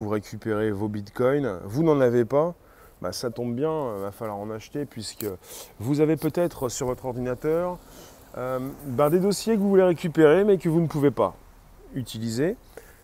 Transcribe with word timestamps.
vous 0.00 0.10
récupérez 0.10 0.70
vos 0.70 0.86
bitcoins. 0.86 1.58
Vous 1.64 1.82
n'en 1.82 2.00
avez 2.00 2.24
pas, 2.24 2.54
bah, 3.02 3.10
ça 3.10 3.30
tombe 3.30 3.56
bien, 3.56 3.96
il 3.96 4.02
va 4.02 4.12
falloir 4.12 4.38
en 4.38 4.48
acheter 4.48 4.84
puisque 4.84 5.26
vous 5.80 6.00
avez 6.00 6.16
peut-être 6.16 6.68
sur 6.68 6.86
votre 6.86 7.06
ordinateur 7.06 7.78
euh, 8.36 8.60
bah, 8.86 9.10
des 9.10 9.18
dossiers 9.18 9.56
que 9.56 9.58
vous 9.60 9.68
voulez 9.68 9.82
récupérer 9.82 10.44
mais 10.44 10.56
que 10.56 10.68
vous 10.68 10.80
ne 10.80 10.86
pouvez 10.86 11.10
pas 11.10 11.34
utiliser 11.96 12.56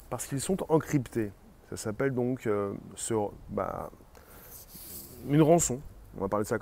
parce 0.09 0.29
qu'ils 0.29 0.41
sont 0.41 0.57
encryptés. 0.69 1.33
Ça 1.71 1.77
s'appelle 1.77 2.15
donc 2.15 2.47
euh, 2.47 2.73
sur, 2.95 3.33
bah, 3.49 3.91
une 5.29 5.43
rançon. 5.43 5.81
On 6.17 6.21
va 6.21 6.29
parler 6.29 6.45
de 6.45 6.49
ça 6.49 6.59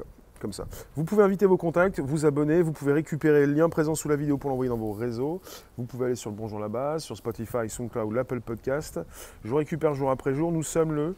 ça. 0.51 0.67
Vous 0.97 1.05
pouvez 1.05 1.23
inviter 1.23 1.47
vos 1.47 1.57
contacts, 1.57 2.01
vous 2.01 2.27
abonner, 2.27 2.63
vous 2.63 2.73
pouvez 2.73 2.93
récupérer 2.93 3.47
le 3.47 3.53
lien 3.53 3.69
présent 3.69 3.95
sous 3.95 4.09
la 4.09 4.17
vidéo 4.17 4.39
pour 4.39 4.51
l'envoyer 4.51 4.69
dans 4.69 4.77
vos 4.77 4.93
réseaux. 4.93 5.41
Vous 5.79 5.85
pouvez 5.85 6.07
aller 6.07 6.17
sur 6.17 6.31
le 6.31 6.37
Bonjour 6.37 6.59
la 6.59 6.69
base, 6.69 7.05
sur 7.05 7.17
Spotify, 7.17 7.69
SoundCloud, 7.69 8.13
l'Apple 8.13 8.41
Podcast. 8.41 8.99
Je 9.45 9.51
vous 9.51 9.57
récupère 9.57 9.95
jour 9.95 10.11
après 10.11 10.35
jour. 10.35 10.51
Nous 10.51 10.65
sommes 10.65 10.93
le, 10.93 11.15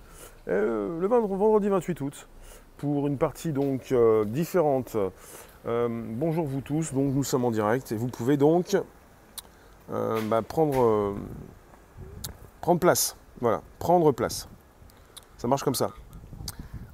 euh, 0.49 1.01
le 1.01 1.07
vendredi 1.07 1.71
28 1.71 2.01
août 2.03 2.29
pour 2.77 3.07
une 3.07 3.17
partie 3.17 3.53
donc 3.53 3.93
euh, 3.93 4.27
différente. 4.27 4.96
Euh, 5.67 5.89
bonjour 5.89 6.45
vous 6.45 6.61
tous, 6.61 6.93
donc 6.93 7.15
nous 7.15 7.25
sommes 7.25 7.46
en 7.46 7.51
direct 7.51 7.93
et 7.93 7.96
vous 7.96 8.09
pouvez 8.09 8.37
donc 8.37 8.77
bah, 9.89 10.43
prendre, 10.43 11.15
prendre 12.61 12.81
place. 12.81 13.17
Voilà, 13.41 13.63
prendre 13.79 14.13
place. 14.13 14.49
Ça 15.39 15.49
marche 15.49 15.63
comme 15.63 15.75
ça. 15.75 15.91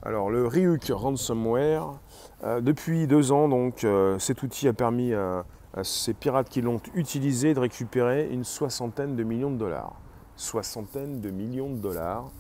Alors 0.02 0.30
le 0.30 0.46
Ryuk 0.46 0.90
Ransomware, 0.95 1.98
euh, 2.42 2.62
depuis 2.62 3.06
deux 3.06 3.32
ans, 3.32 3.48
donc, 3.48 3.84
euh, 3.84 4.18
cet 4.18 4.42
outil 4.42 4.66
a 4.66 4.73
permis 4.73 5.12
à, 5.12 5.45
ces 5.82 6.14
pirates 6.14 6.48
qui 6.48 6.62
l'ont 6.62 6.80
utilisé 6.95 7.52
de 7.52 7.60
récupérer 7.60 8.28
une 8.30 8.42
soixantaine 8.42 9.14
de 9.14 9.23
millions 9.23 9.50
de 9.50 9.59
dollars. 9.59 10.00
Soixantaine 10.36 11.20
de 11.20 11.30
millions 11.30 11.68
de 11.68 11.76
dollars, 11.78 12.30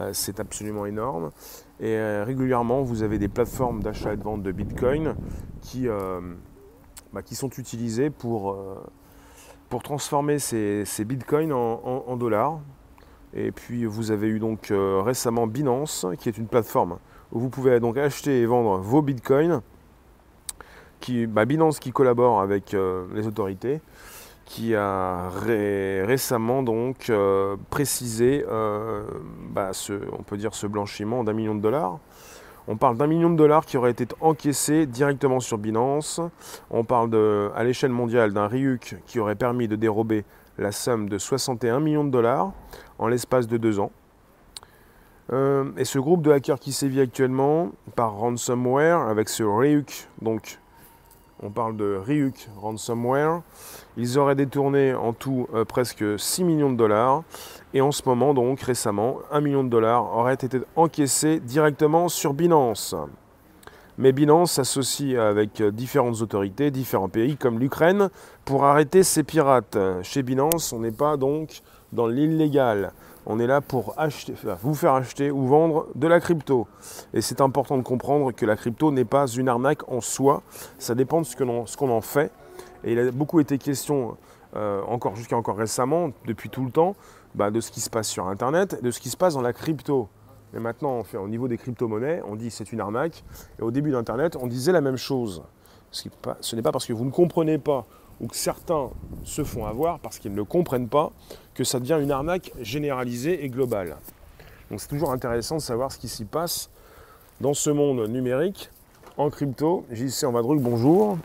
euh, 0.00 0.10
c'est 0.12 0.40
absolument 0.40 0.86
énorme. 0.86 1.30
Et 1.78 1.96
régulièrement, 2.22 2.82
vous 2.82 3.04
avez 3.04 3.18
des 3.18 3.28
plateformes 3.28 3.80
d'achat 3.80 4.12
et 4.12 4.16
de 4.16 4.22
vente 4.22 4.42
de 4.42 4.50
Bitcoin 4.50 5.14
qui, 5.60 5.86
bah, 7.12 7.20
sont 7.32 7.50
utilisées 7.50 8.10
pour, 8.10 8.56
transformer 9.82 10.38
ces, 10.38 11.04
Bitcoins 11.04 11.52
en, 11.52 12.16
dollars. 12.16 12.60
Et 13.36 13.50
puis 13.50 13.84
vous 13.84 14.10
avez 14.10 14.28
eu 14.28 14.38
donc 14.38 14.72
récemment 14.72 15.46
Binance, 15.46 16.06
qui 16.18 16.28
est 16.28 16.38
une 16.38 16.46
plateforme 16.46 16.98
où 17.34 17.40
vous 17.40 17.50
pouvez 17.50 17.80
donc 17.80 17.98
acheter 17.98 18.40
et 18.40 18.46
vendre 18.46 18.78
vos 18.78 19.02
bitcoins. 19.02 19.60
Qui, 21.00 21.26
bah, 21.26 21.44
Binance 21.44 21.80
qui 21.80 21.92
collabore 21.92 22.40
avec 22.40 22.72
euh, 22.72 23.04
les 23.12 23.26
autorités, 23.26 23.82
qui 24.46 24.74
a 24.74 25.28
récemment 25.28 26.62
donc 26.62 27.10
euh, 27.10 27.56
précisé 27.68 28.42
euh, 28.48 29.02
bah, 29.50 29.70
ce, 29.72 29.92
on 30.18 30.22
peut 30.22 30.38
dire 30.38 30.54
ce 30.54 30.66
blanchiment 30.66 31.22
d'un 31.22 31.34
million 31.34 31.54
de 31.54 31.60
dollars. 31.60 31.98
On 32.68 32.78
parle 32.78 32.96
d'un 32.96 33.06
million 33.06 33.28
de 33.28 33.36
dollars 33.36 33.66
qui 33.66 33.76
aurait 33.76 33.90
été 33.90 34.06
encaissé 34.22 34.86
directement 34.86 35.40
sur 35.40 35.58
Binance. 35.58 36.22
On 36.70 36.84
parle 36.84 37.10
de, 37.10 37.50
à 37.54 37.64
l'échelle 37.64 37.90
mondiale 37.90 38.32
d'un 38.32 38.46
Ryuk 38.46 38.96
qui 39.04 39.18
aurait 39.18 39.34
permis 39.34 39.68
de 39.68 39.76
dérober 39.76 40.24
la 40.56 40.72
somme 40.72 41.10
de 41.10 41.18
61 41.18 41.80
millions 41.80 42.04
de 42.04 42.10
dollars 42.10 42.52
l'espace 43.08 43.46
de 43.46 43.56
deux 43.56 43.80
ans. 43.80 43.90
Euh, 45.32 45.70
et 45.78 45.84
ce 45.84 45.98
groupe 45.98 46.22
de 46.22 46.30
hackers 46.30 46.58
qui 46.58 46.72
sévit 46.72 47.00
actuellement 47.00 47.70
par 47.96 48.14
ransomware 48.14 49.00
avec 49.00 49.30
ce 49.30 49.42
Ryuk, 49.42 50.08
donc 50.20 50.58
on 51.42 51.50
parle 51.50 51.76
de 51.76 51.96
Ryuk 51.96 52.50
ransomware, 52.60 53.40
ils 53.96 54.18
auraient 54.18 54.34
détourné 54.34 54.94
en 54.94 55.14
tout 55.14 55.48
euh, 55.54 55.64
presque 55.64 56.04
6 56.18 56.44
millions 56.44 56.70
de 56.70 56.76
dollars 56.76 57.22
et 57.72 57.80
en 57.80 57.90
ce 57.90 58.02
moment 58.04 58.34
donc 58.34 58.60
récemment 58.60 59.18
1 59.32 59.40
million 59.40 59.64
de 59.64 59.70
dollars 59.70 60.14
aurait 60.14 60.34
été 60.34 60.60
encaissé 60.76 61.40
directement 61.40 62.08
sur 62.08 62.34
Binance. 62.34 62.94
Mais 63.96 64.12
Binance 64.12 64.52
s'associe 64.52 65.16
avec 65.18 65.62
différentes 65.62 66.20
autorités, 66.20 66.70
différents 66.70 67.08
pays 67.08 67.36
comme 67.36 67.60
l'Ukraine 67.60 68.10
pour 68.44 68.64
arrêter 68.64 69.04
ces 69.04 69.22
pirates. 69.22 69.78
Chez 70.02 70.24
Binance, 70.24 70.72
on 70.72 70.80
n'est 70.80 70.90
pas 70.90 71.16
donc 71.16 71.62
dans 71.94 72.06
l'illégal. 72.06 72.92
On 73.26 73.38
est 73.38 73.46
là 73.46 73.62
pour 73.62 73.94
acheter, 73.96 74.34
vous 74.62 74.74
faire 74.74 74.92
acheter 74.92 75.30
ou 75.30 75.46
vendre 75.46 75.86
de 75.94 76.06
la 76.06 76.20
crypto. 76.20 76.66
Et 77.14 77.22
c'est 77.22 77.40
important 77.40 77.78
de 77.78 77.82
comprendre 77.82 78.32
que 78.32 78.44
la 78.44 78.56
crypto 78.56 78.90
n'est 78.90 79.06
pas 79.06 79.26
une 79.26 79.48
arnaque 79.48 79.88
en 79.90 80.02
soi. 80.02 80.42
Ça 80.78 80.94
dépend 80.94 81.22
de 81.22 81.26
ce 81.26 81.36
qu'on 81.76 81.90
en 81.90 82.00
fait. 82.02 82.30
Et 82.82 82.92
il 82.92 82.98
a 82.98 83.10
beaucoup 83.10 83.40
été 83.40 83.56
question, 83.56 84.18
euh, 84.56 84.82
encore 84.86 85.16
jusqu'à 85.16 85.36
encore 85.36 85.56
récemment, 85.56 86.10
depuis 86.26 86.50
tout 86.50 86.64
le 86.64 86.70
temps, 86.70 86.96
bah, 87.34 87.50
de 87.50 87.60
ce 87.60 87.70
qui 87.70 87.80
se 87.80 87.88
passe 87.88 88.08
sur 88.08 88.28
Internet, 88.28 88.82
de 88.82 88.90
ce 88.90 89.00
qui 89.00 89.08
se 89.08 89.16
passe 89.16 89.34
dans 89.34 89.42
la 89.42 89.54
crypto. 89.54 90.08
Mais 90.52 90.60
maintenant, 90.60 91.02
au 91.14 91.28
niveau 91.28 91.48
des 91.48 91.56
crypto-monnaies, 91.56 92.22
on 92.28 92.36
dit 92.36 92.50
c'est 92.50 92.72
une 92.72 92.80
arnaque. 92.80 93.24
Et 93.58 93.62
au 93.62 93.70
début 93.70 93.90
d'Internet, 93.90 94.36
on 94.40 94.46
disait 94.46 94.72
la 94.72 94.82
même 94.82 94.98
chose. 94.98 95.42
Ce 95.90 96.56
n'est 96.56 96.62
pas 96.62 96.72
parce 96.72 96.86
que 96.86 96.92
vous 96.92 97.04
ne 97.04 97.10
comprenez 97.10 97.58
pas 97.58 97.86
ou 98.20 98.28
que 98.28 98.36
certains 98.36 98.90
se 99.24 99.44
font 99.44 99.66
avoir 99.66 99.98
parce 99.98 100.18
qu'ils 100.18 100.34
ne 100.34 100.42
comprennent 100.42 100.88
pas 100.88 101.12
que 101.54 101.64
ça 101.64 101.80
devient 101.80 101.98
une 102.00 102.10
arnaque 102.10 102.52
généralisée 102.60 103.44
et 103.44 103.48
globale. 103.48 103.96
Donc 104.70 104.80
c'est 104.80 104.88
toujours 104.88 105.12
intéressant 105.12 105.56
de 105.56 105.62
savoir 105.62 105.92
ce 105.92 105.98
qui 105.98 106.08
s'y 106.08 106.24
passe 106.24 106.70
dans 107.40 107.54
ce 107.54 107.70
monde 107.70 108.08
numérique 108.08 108.70
en 109.16 109.30
crypto. 109.30 109.84
JC 109.90 110.24
en 110.24 110.32
Vadruc, 110.32 110.60
bonjour. 110.60 111.18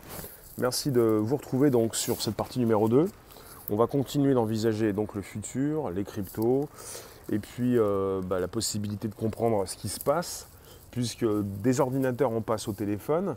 Merci 0.58 0.90
de 0.90 1.00
vous 1.00 1.36
retrouver 1.36 1.70
donc 1.70 1.96
sur 1.96 2.20
cette 2.20 2.34
partie 2.34 2.58
numéro 2.58 2.88
2. 2.88 3.08
On 3.70 3.76
va 3.76 3.86
continuer 3.86 4.34
d'envisager 4.34 4.92
donc 4.92 5.14
le 5.14 5.22
futur, 5.22 5.90
les 5.90 6.04
cryptos, 6.04 6.68
et 7.30 7.38
puis 7.38 7.78
euh, 7.78 8.20
bah, 8.22 8.40
la 8.40 8.48
possibilité 8.48 9.08
de 9.08 9.14
comprendre 9.14 9.66
ce 9.66 9.76
qui 9.76 9.88
se 9.88 10.00
passe, 10.00 10.48
puisque 10.90 11.24
des 11.62 11.80
ordinateurs 11.80 12.32
on 12.32 12.42
passe 12.42 12.68
au 12.68 12.72
téléphone, 12.72 13.36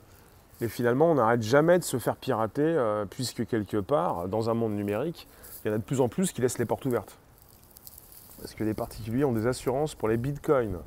et 0.64 0.70
finalement, 0.70 1.12
on 1.12 1.16
n'arrête 1.16 1.42
jamais 1.42 1.78
de 1.78 1.84
se 1.84 2.00
faire 2.00 2.16
pirater, 2.16 2.62
euh, 2.62 3.04
puisque 3.06 3.46
quelque 3.46 3.76
part, 3.76 4.30
dans 4.30 4.50
un 4.50 4.54
monde 4.54 4.72
numérique, 4.72 5.28
il 5.64 5.68
y 5.68 5.72
en 5.72 5.76
a 5.76 5.78
de 5.78 5.84
plus 5.84 6.00
en 6.00 6.08
plus 6.08 6.32
qui 6.32 6.42
laissent 6.42 6.58
les 6.58 6.64
portes 6.64 6.86
ouvertes. 6.86 7.18
Parce 8.40 8.54
que 8.54 8.64
les 8.64 8.74
particuliers 8.74 9.26
ont 9.26 9.34
des 9.34 9.46
assurances 9.46 9.94
pour 9.94 10.08
les 10.08 10.16
bitcoins. 10.16 10.78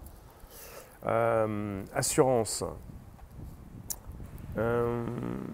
Euh, 1.05 1.83
assurance. 1.95 2.65
Euh, 4.57 5.05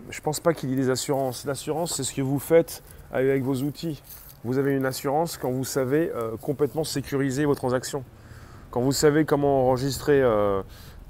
je 0.09 0.21
ne 0.21 0.23
pense 0.23 0.39
pas 0.39 0.55
qu'il 0.55 0.71
y 0.71 0.75
ait 0.75 0.77
des 0.77 0.91
assurances. 0.91 1.45
L'assurance, 1.45 1.97
c'est 1.97 2.05
ce 2.05 2.15
que 2.15 2.23
vous 2.23 2.39
faites 2.39 2.85
avec 3.13 3.43
vos 3.43 3.57
outils. 3.57 4.05
Vous 4.45 4.59
avez 4.59 4.77
une 4.77 4.87
assurance 4.87 5.37
quand 5.37 5.51
vous 5.51 5.65
savez 5.65 6.13
complètement 6.41 6.85
sécuriser 6.85 7.45
vos 7.45 7.55
transactions. 7.57 8.05
Quand 8.71 8.81
vous 8.81 8.93
savez 8.93 9.25
comment 9.25 9.67
enregistrer 9.69 10.21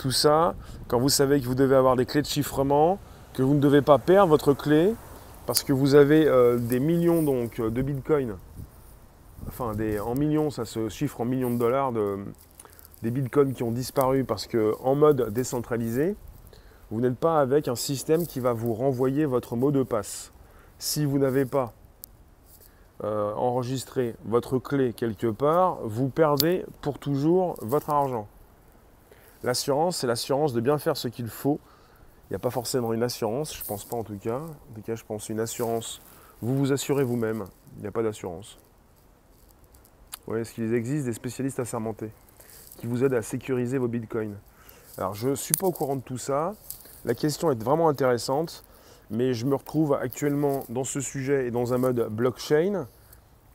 tout 0.03 0.11
ça, 0.11 0.57
quand 0.89 0.99
vous 0.99 1.09
savez 1.09 1.41
que 1.41 1.47
vous 1.47 1.55
devez 1.55 1.77
avoir 1.77 1.95
des 1.95 2.07
clés 2.07 2.23
de 2.23 2.27
chiffrement, 2.27 2.99
que 3.35 3.43
vous 3.43 3.55
ne 3.55 3.61
devez 3.61 3.83
pas 3.83 3.99
perdre 3.99 4.31
votre 4.31 4.53
clé, 4.53 4.95
parce 5.47 5.63
que 5.63 5.73
vous 5.73 5.95
avez 5.95 6.27
euh, 6.27 6.59
des 6.59 6.81
millions 6.81 7.23
donc, 7.23 7.61
de 7.61 7.83
bitcoins, 7.83 8.37
enfin 9.47 9.75
des, 9.75 10.01
en 10.01 10.17
millions, 10.17 10.51
ça 10.51 10.65
se 10.65 10.89
chiffre 10.89 11.21
en 11.21 11.25
millions 11.25 11.53
de 11.53 11.59
dollars, 11.59 11.93
de, 11.93 12.19
des 13.03 13.13
bitcoins 13.13 13.53
qui 13.53 13.63
ont 13.63 13.71
disparu 13.71 14.25
parce 14.25 14.49
qu'en 14.49 14.97
mode 14.97 15.33
décentralisé, 15.33 16.17
vous 16.91 17.01
n'êtes 17.01 17.17
pas 17.17 17.41
avec 17.41 17.69
un 17.69 17.77
système 17.77 18.27
qui 18.27 18.41
va 18.41 18.53
vous 18.53 18.75
renvoyer 18.75 19.25
votre 19.25 19.55
mot 19.55 19.71
de 19.71 19.84
passe. 19.84 20.33
Si 20.81 21.05
vous 21.05 21.19
n'avez 21.19 21.45
pas 21.45 21.73
euh, 23.05 23.33
enregistré 23.34 24.17
votre 24.25 24.59
clé 24.59 24.93
quelque 24.95 25.29
part, 25.29 25.79
vous 25.84 26.09
perdez 26.09 26.65
pour 26.81 26.99
toujours 26.99 27.55
votre 27.63 27.91
argent. 27.91 28.27
L'assurance, 29.42 29.98
c'est 29.98 30.06
l'assurance 30.06 30.53
de 30.53 30.60
bien 30.60 30.78
faire 30.78 30.97
ce 30.97 31.08
qu'il 31.08 31.28
faut. 31.28 31.58
Il 32.30 32.32
n'y 32.32 32.36
a 32.36 32.38
pas 32.38 32.50
forcément 32.50 32.92
une 32.92 33.03
assurance, 33.03 33.54
je 33.54 33.62
ne 33.62 33.66
pense 33.66 33.84
pas 33.84 33.97
en 33.97 34.04
tout 34.04 34.16
cas. 34.16 34.38
En 34.38 34.75
tout 34.75 34.82
cas, 34.82 34.94
je 34.94 35.04
pense 35.04 35.28
une 35.28 35.41
assurance. 35.41 36.00
Vous 36.41 36.56
vous 36.56 36.72
assurez 36.72 37.04
vous-même. 37.04 37.44
Il 37.76 37.82
n'y 37.82 37.88
a 37.88 37.92
pas 37.92 38.03
d'assurance. 38.03 38.58
Voyez, 40.26 40.42
est-ce 40.42 40.53
qu'il 40.53 40.72
existe 40.72 41.06
des 41.06 41.12
spécialistes 41.12 41.58
assermentés 41.58 42.10
qui 42.78 42.86
vous 42.86 43.04
aident 43.04 43.14
à 43.14 43.22
sécuriser 43.22 43.78
vos 43.78 43.89
bitcoins? 43.89 44.36
Alors, 44.97 45.15
je 45.15 45.30
ne 45.30 45.34
suis 45.34 45.54
pas 45.54 45.66
au 45.66 45.72
courant 45.72 45.97
de 45.97 46.03
tout 46.03 46.18
ça. 46.18 46.54
La 47.04 47.15
question 47.15 47.50
est 47.50 47.60
vraiment 47.60 47.88
intéressante, 47.88 48.65
mais 49.10 49.34
je 49.34 49.45
me 49.45 49.56
retrouve 49.56 49.95
actuellement 49.95 50.65
dans 50.68 50.84
ce 50.84 51.00
sujet 51.00 51.48
et 51.48 51.50
dans 51.50 51.74
un 51.74 51.78
mode 51.78 52.09
blockchain. 52.10 52.86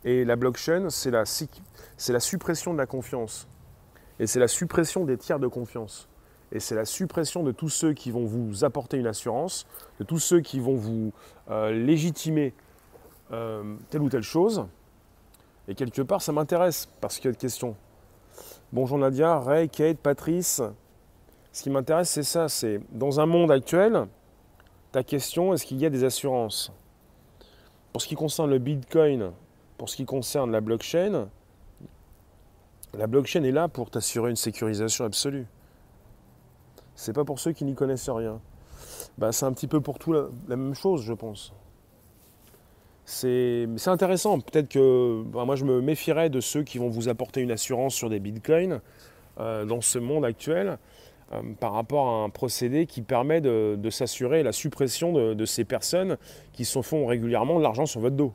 Et 0.04 0.26
la 0.26 0.36
blockchain, 0.36 0.90
c'est 0.90 1.12
la 1.12 2.20
suppression 2.20 2.74
de 2.74 2.78
la 2.78 2.86
confiance. 2.86 3.48
Et 4.20 4.28
c'est 4.28 4.40
la 4.40 4.48
suppression 4.48 5.06
des 5.06 5.18
tiers 5.18 5.40
de 5.40 5.48
confiance. 5.48 6.08
Et 6.52 6.60
c'est 6.60 6.76
la 6.76 6.86
suppression 6.86 7.44
de 7.44 7.52
tous 7.52 7.70
ceux 7.70 7.94
qui 7.94 8.10
vont 8.10 8.26
vous 8.26 8.64
apporter 8.64 8.98
une 8.98 9.08
assurance, 9.08 9.68
de 10.00 10.06
tous 10.06 10.20
ceux 10.20 10.40
qui 10.40 10.60
vont 10.60 10.76
vous 10.76 11.12
euh, 11.50 11.72
légitimer 11.72 12.54
euh, 13.32 13.76
telle 13.90 14.02
ou 14.02 14.10
telle 14.10 14.24
chose. 14.24 14.66
Et 15.68 15.76
quelque 15.76 16.02
part, 16.02 16.22
ça 16.22 16.32
m'intéresse 16.32 16.88
parce 17.02 17.18
qu'il 17.18 17.26
y 17.26 17.28
a 17.30 17.34
de 17.34 17.38
questions. 17.38 17.76
Bonjour 18.72 18.98
Nadia, 18.98 19.40
Ray, 19.40 19.70
Kate, 19.70 19.98
Patrice. 19.98 20.62
Ce 21.52 21.64
qui 21.64 21.70
m'intéresse, 21.70 22.10
c'est 22.10 22.24
ça, 22.24 22.48
c'est 22.48 22.80
dans 22.92 23.20
un 23.20 23.26
monde 23.26 23.52
actuel, 23.52 24.08
ta 24.92 25.04
question, 25.04 25.54
est-ce 25.54 25.66
qu'il 25.66 25.78
y 25.78 25.86
a 25.86 25.90
des 25.90 26.04
assurances? 26.04 26.72
Pour 27.92 28.02
ce 28.02 28.08
qui 28.08 28.16
concerne 28.16 28.50
le 28.50 28.60
Bitcoin, 28.60 29.32
pour 29.78 29.90
ce 29.90 29.96
qui 29.96 30.06
concerne 30.06 30.52
la 30.52 30.62
blockchain, 30.62 31.28
La 32.94 33.08
blockchain 33.08 33.44
est 33.44 33.52
là 33.52 33.68
pour 33.68 33.90
t'assurer 33.90 34.30
une 34.30 34.36
sécurisation 34.36 35.06
absolue. 35.06 35.46
C'est 36.96 37.14
pas 37.14 37.26
pour 37.26 37.40
ceux 37.40 37.52
qui 37.52 37.66
n'y 37.66 37.76
connaissent 37.76 38.10
rien. 38.10 38.40
Bah, 39.18 39.32
c'est 39.32 39.46
un 39.46 39.54
petit 39.54 39.68
peu 39.68 39.82
pour 39.82 40.00
tout 40.00 40.14
la, 40.14 40.28
même 40.48 40.74
chose, 40.74 41.04
je 41.04 41.14
pense. 41.14 41.54
C'est 43.06 43.68
intéressant. 43.86 44.40
Peut-être 44.40 44.70
que 44.70 45.24
bah, 45.26 45.46
moi, 45.46 45.56
je 45.56 45.66
me 45.66 45.82
méfierais 45.82 46.30
de 46.30 46.40
ceux 46.40 46.64
qui 46.64 46.78
vont 46.78 46.90
vous 46.90 47.10
apporter 47.10 47.42
une 47.42 47.52
assurance 47.52 47.94
sur 47.94 48.10
des 48.10 48.20
bitcoins 48.20 48.82
euh, 49.40 49.66
dans 49.66 49.82
ce 49.82 50.00
monde 50.00 50.26
actuel 50.26 50.78
euh, 51.34 51.42
par 51.60 51.74
rapport 51.74 52.08
à 52.08 52.24
un 52.24 52.30
procédé 52.30 52.86
qui 52.86 53.02
permet 53.02 53.42
de, 53.42 53.90
s'assurer 53.90 54.44
la 54.44 54.52
suppression 54.52 55.14
de, 55.14 55.34
de, 55.34 55.46
ces 55.46 55.66
personnes 55.66 56.18
qui 56.54 56.66
se 56.66 56.82
font 56.82 57.06
régulièrement 57.06 57.58
de 57.58 57.64
l'argent 57.64 57.86
sur 57.86 58.02
votre 58.02 58.16
dos. 58.16 58.34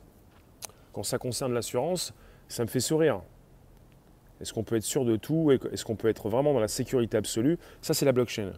Quand 0.93 1.03
ça 1.03 1.17
concerne 1.17 1.53
l'assurance, 1.53 2.13
ça 2.47 2.63
me 2.63 2.69
fait 2.69 2.79
sourire. 2.79 3.21
Est-ce 4.43 4.53
qu'on 4.53 4.63
peut 4.63 4.75
être 4.75 4.83
sûr 4.83 5.05
de 5.05 5.15
tout 5.15 5.51
Est-ce 5.51 5.85
qu'on 5.85 5.95
peut 5.95 6.09
être 6.09 6.27
vraiment 6.27 6.53
dans 6.53 6.59
la 6.59 6.67
sécurité 6.67 7.15
absolue? 7.15 7.57
Ça, 7.81 7.93
c'est 7.93 8.03
la 8.03 8.11
blockchain. 8.11 8.51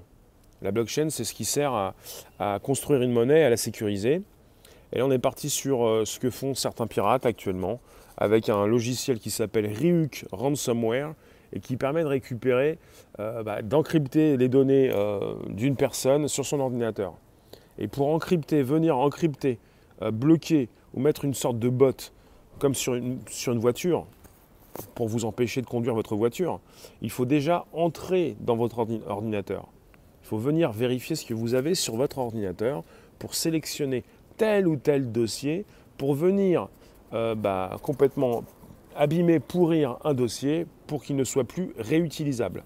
La 0.64 0.72
blockchain, 0.72 1.12
c'est 1.12 1.24
ce 1.24 1.32
qui 1.36 1.46
sert 1.46 1.94
à, 2.40 2.60
construire 2.64 3.04
une 3.04 3.12
monnaie, 3.12 3.44
à 3.44 3.52
la 3.52 3.58
sécuriser. 3.58 4.24
Et 4.92 4.98
là, 4.98 5.06
on 5.06 5.12
est 5.12 5.20
parti 5.20 5.52
sur 5.52 5.86
euh, 5.86 6.04
ce 6.04 6.20
que 6.20 6.32
font 6.32 6.56
certains 6.56 6.88
pirates 6.88 7.28
actuellement, 7.28 7.80
avec 8.18 8.50
un 8.50 8.66
logiciel 8.66 9.20
qui 9.20 9.30
s'appelle 9.30 9.68
Ryuk 9.68 10.26
Ransomware, 10.32 11.14
et 11.54 11.60
qui 11.60 11.78
permet 11.78 12.02
de 12.02 12.08
récupérer, 12.08 12.80
euh, 13.20 13.44
bah, 13.44 13.62
d'encrypter 13.62 14.38
les 14.38 14.50
données 14.50 14.90
euh, 14.92 15.36
d'une 15.50 15.76
personne 15.76 16.28
sur 16.28 16.48
son 16.48 16.62
ordinateur. 16.62 17.14
Et 17.78 17.88
pour 17.88 18.08
encrypter, 18.08 18.64
venir 18.64 18.98
encrypter, 18.98 19.60
bloquer 20.02 20.68
ou 20.96 21.00
mettre 21.00 21.26
une 21.26 21.36
sorte 21.36 21.60
de 21.60 21.70
bot, 21.70 22.12
comme 22.58 22.74
sur 22.74 22.96
une, 22.96 23.20
sur 23.30 23.54
une 23.54 23.60
voiture, 23.60 24.08
pour 24.94 25.08
vous 25.08 25.26
empêcher 25.26 25.62
de 25.62 25.68
conduire 25.68 25.94
votre 25.94 26.16
voiture, 26.16 26.60
il 27.02 27.10
faut 27.10 27.26
déjà 27.26 27.66
entrer 27.74 28.36
dans 28.40 28.56
votre 28.56 28.86
ordinateur. 29.08 29.68
Il 30.24 30.28
faut 30.28 30.38
venir 30.38 30.72
vérifier 30.72 31.16
ce 31.16 31.26
que 31.26 31.34
vous 31.34 31.54
avez 31.54 31.76
sur 31.76 31.96
votre 31.96 32.18
ordinateur 32.18 32.84
pour 33.20 33.36
sélectionner 33.36 34.04
tel 34.38 34.68
ou 34.68 34.76
tel 34.76 35.12
dossier, 35.12 35.66
pour 35.98 36.14
venir 36.14 36.68
euh, 37.14 37.36
bah, 37.36 37.78
complètement 37.82 38.44
abîmer, 38.96 39.40
pourrir 39.40 39.98
un 40.04 40.14
dossier 40.14 40.66
pour 40.88 41.04
qu'il 41.04 41.16
ne 41.16 41.24
soit 41.24 41.44
plus 41.44 41.74
réutilisable. 41.78 42.64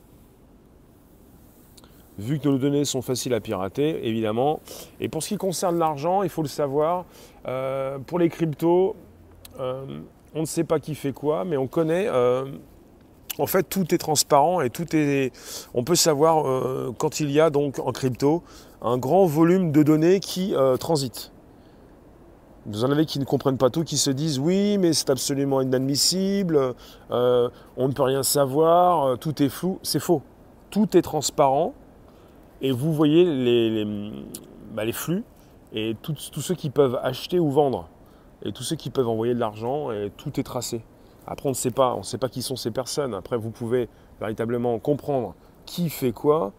Vu 2.17 2.39
que 2.39 2.49
nos 2.49 2.57
données 2.57 2.85
sont 2.85 3.01
faciles 3.01 3.33
à 3.33 3.39
pirater, 3.39 4.05
évidemment. 4.07 4.59
Et 4.99 5.07
pour 5.07 5.23
ce 5.23 5.29
qui 5.29 5.37
concerne 5.37 5.79
l'argent, 5.79 6.21
il 6.23 6.29
faut 6.29 6.41
le 6.41 6.49
savoir, 6.49 7.05
euh, 7.47 7.97
pour 7.99 8.19
les 8.19 8.29
cryptos, 8.29 8.95
euh, 9.59 9.85
on 10.35 10.41
ne 10.41 10.45
sait 10.45 10.63
pas 10.63 10.79
qui 10.79 10.95
fait 10.95 11.13
quoi, 11.13 11.45
mais 11.45 11.57
on 11.57 11.67
connaît. 11.67 12.07
Euh, 12.07 12.45
en 13.37 13.47
fait, 13.47 13.63
tout 13.63 13.93
est 13.93 13.97
transparent 13.97 14.61
et 14.61 14.69
tout 14.69 14.95
est. 14.95 15.31
On 15.73 15.83
peut 15.83 15.95
savoir 15.95 16.47
euh, 16.47 16.93
quand 16.97 17.19
il 17.19 17.31
y 17.31 17.39
a 17.39 17.49
donc 17.49 17.79
en 17.79 17.91
crypto 17.91 18.43
un 18.81 18.97
grand 18.97 19.25
volume 19.25 19.71
de 19.71 19.83
données 19.83 20.19
qui 20.19 20.53
euh, 20.55 20.77
transitent. 20.77 21.31
Vous 22.65 22.83
en 22.83 22.91
avez 22.91 23.05
qui 23.05 23.19
ne 23.19 23.25
comprennent 23.25 23.57
pas 23.57 23.69
tout, 23.69 23.83
qui 23.83 23.97
se 23.97 24.11
disent 24.11 24.37
oui, 24.37 24.77
mais 24.77 24.93
c'est 24.93 25.09
absolument 25.09 25.61
inadmissible, 25.61 26.75
on 27.09 27.87
ne 27.87 27.93
peut 27.93 28.03
rien 28.03 28.21
savoir, 28.21 29.17
tout 29.17 29.41
est 29.41 29.49
flou. 29.49 29.79
C'est 29.81 29.99
faux. 29.99 30.21
Tout 30.69 30.95
est 30.95 31.01
transparent 31.01 31.73
et 32.61 32.71
vous 32.71 32.93
voyez 32.93 33.25
les, 33.25 34.11
bah, 34.73 34.83
flux 34.91 35.23
et 35.73 35.95
tous 36.01 36.41
ceux 36.41 36.53
qui 36.53 36.69
peuvent 36.69 36.99
acheter 37.01 37.39
ou 37.39 37.49
vendre 37.49 37.89
et 38.43 38.51
tous 38.51 38.63
ceux 38.63 38.75
qui 38.75 38.89
peuvent 38.89 39.07
envoyer 39.07 39.33
de 39.33 39.39
l'argent, 39.39 39.91
et 39.91 40.11
tout 40.15 40.39
est 40.39 40.43
tracé. 40.43 40.81
Après, 41.27 41.47
on 41.47 41.51
ne 41.51 41.55
sait 41.55 41.71
pas, 41.71 41.93
on 41.93 41.99
ne 41.99 42.03
sait 42.03 42.17
pas 42.17 42.29
qui 42.29 42.41
sont 42.41 42.55
ces 42.55 42.71
personnes. 42.71 43.13
Après, 43.13 43.37
vous 43.37 43.51
pouvez 43.51 43.87
véritablement 44.19 44.79
comprendre 44.79 45.35
qui 45.65 45.89
fait 45.89 46.11
quoi, 46.11 46.53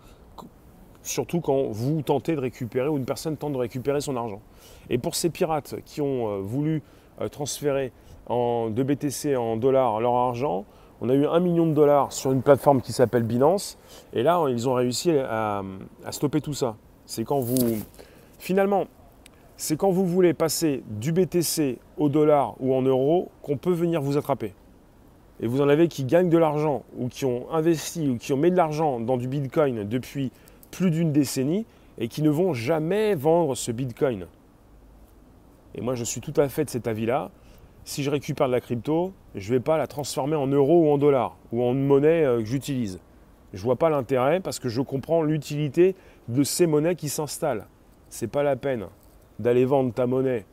surtout 1.03 1.41
quand 1.41 1.65
vous 1.71 2.03
tentez 2.03 2.37
de 2.37 2.41
récupérer 2.41 2.88
ou 2.88 2.97
une 2.97 3.05
personne 3.05 3.37
tente 3.37 3.53
de 3.53 3.59
récupérer 3.59 4.00
son 4.00 4.17
argent. 4.17 4.41
Et 4.88 4.99
pour 4.99 5.15
ces 5.15 5.31
pirates 5.31 5.77
qui 5.85 6.00
ont 6.00 6.29
euh, 6.29 6.41
voulu 6.41 6.82
euh, 7.21 7.29
transférer 7.29 7.93
en, 8.29 8.71
de 8.71 8.83
BTC 8.83 9.35
en 9.37 9.56
dollars 9.56 10.00
leur 10.00 10.15
argent, 10.15 10.65
on 11.00 11.09
a 11.09 11.15
eu 11.15 11.26
un 11.26 11.41
million 11.41 11.67
de 11.67 11.73
dollars 11.73 12.12
sur 12.12 12.31
une 12.31 12.43
plateforme 12.43 12.83
qui 12.83 12.93
s'appelle 12.93 13.23
Binance, 13.23 13.79
et 14.12 14.23
là, 14.23 14.44
ils 14.49 14.69
ont 14.69 14.75
réussi 14.75 15.11
à, 15.11 15.62
à 16.05 16.12
stopper 16.12 16.41
tout 16.41 16.55
ça. 16.55 16.76
C'est 17.06 17.25
quand 17.25 17.41
vous... 17.41 17.79
Finalement, 18.38 18.85
c'est 19.61 19.77
quand 19.77 19.91
vous 19.91 20.07
voulez 20.07 20.33
passer 20.33 20.83
du 20.89 21.12
BTC 21.12 21.77
au 21.99 22.09
dollar 22.09 22.55
ou 22.61 22.75
en 22.75 22.81
euros 22.81 23.29
qu'on 23.43 23.59
peut 23.59 23.75
venir 23.75 24.01
vous 24.01 24.17
attraper. 24.17 24.55
Et 25.39 25.47
vous 25.47 25.61
en 25.61 25.69
avez 25.69 25.87
qui 25.87 26.05
gagnent 26.05 26.31
de 26.31 26.39
l'argent 26.39 26.83
ou 26.97 27.09
qui 27.09 27.27
ont 27.27 27.45
investi 27.53 28.09
ou 28.09 28.17
qui 28.17 28.33
ont 28.33 28.39
mis 28.39 28.51
de 28.51 28.57
l'argent 28.57 29.01
dans 29.01 29.19
du 29.19 29.29
Bitcoin 29.29 29.87
depuis 29.87 30.33
plus 30.71 30.91
d'une 30.91 31.12
décennie 31.12 31.67
et 31.99 32.09
qui 32.09 32.23
ne 32.23 32.31
vont 32.31 32.55
jamais 32.55 33.15
vendre 33.15 33.55
ce 33.55 33.71
Bitcoin. 33.71 34.29
Et 35.75 35.83
moi, 35.83 35.95
je 35.95 36.05
suis 36.05 36.23
tout 36.23 36.33
à 36.39 36.49
fait 36.49 36.65
de 36.65 36.71
cet 36.71 36.89
avis-là. 36.89 37.31
Si 37.85 38.03
je 38.03 38.09
récupère 38.09 38.47
de 38.47 38.53
la 38.53 38.62
crypto, 38.62 39.12
je 39.35 39.53
ne 39.53 39.59
vais 39.59 39.62
pas 39.62 39.77
la 39.77 39.87
transformer 39.87 40.37
en 40.37 40.47
euros 40.47 40.87
ou 40.87 40.91
en 40.91 40.97
dollars 40.97 41.37
ou 41.53 41.62
en 41.62 41.75
monnaie 41.75 42.25
euh, 42.25 42.39
que 42.39 42.47
j'utilise. 42.47 42.99
Je 43.53 43.59
ne 43.59 43.65
vois 43.65 43.77
pas 43.77 43.91
l'intérêt 43.91 44.41
parce 44.41 44.59
que 44.59 44.71
je 44.71 44.81
comprends 44.81 45.23
l'utilité 45.23 45.97
de 46.29 46.45
ces 46.45 46.67
monnaies 46.67 46.97
qui 46.97 47.11
s'installent. 47.11 47.67
Ce 48.09 48.25
n'est 48.25 48.31
pas 48.31 48.43
la 48.43 48.57
peine 48.57 48.87
d'aller 49.40 49.64
vendre 49.64 49.92
ta 49.92 50.06
monnaie. 50.06 50.44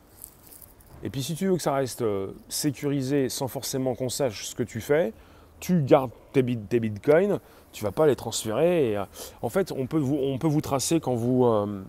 Et 1.02 1.10
puis 1.10 1.22
si 1.22 1.34
tu 1.34 1.48
veux 1.48 1.56
que 1.56 1.62
ça 1.62 1.74
reste 1.74 2.02
euh, 2.02 2.32
sécurisé 2.48 3.28
sans 3.28 3.48
forcément 3.48 3.94
qu'on 3.94 4.08
sache 4.08 4.46
ce 4.46 4.54
que 4.54 4.62
tu 4.62 4.80
fais, 4.80 5.12
tu 5.60 5.82
gardes 5.82 6.10
tes, 6.32 6.42
bitcoins, 6.42 7.38
tu 7.72 7.84
vas 7.84 7.92
pas 7.92 8.06
les 8.06 8.16
transférer. 8.16 8.96
Euh, 8.96 9.04
en 9.42 9.48
fait, 9.48 9.72
on 9.72 9.86
peut, 9.86 9.98
vous, 9.98 10.60
tracer 10.60 11.00
quand 11.00 11.14
vous, 11.14 11.44
euh, 11.46 11.82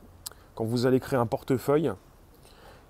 quand 0.55 0.65
vous 0.65 0.85
allez 0.85 0.99
créer 0.99 1.19
un 1.19 1.25
portefeuille 1.25 1.91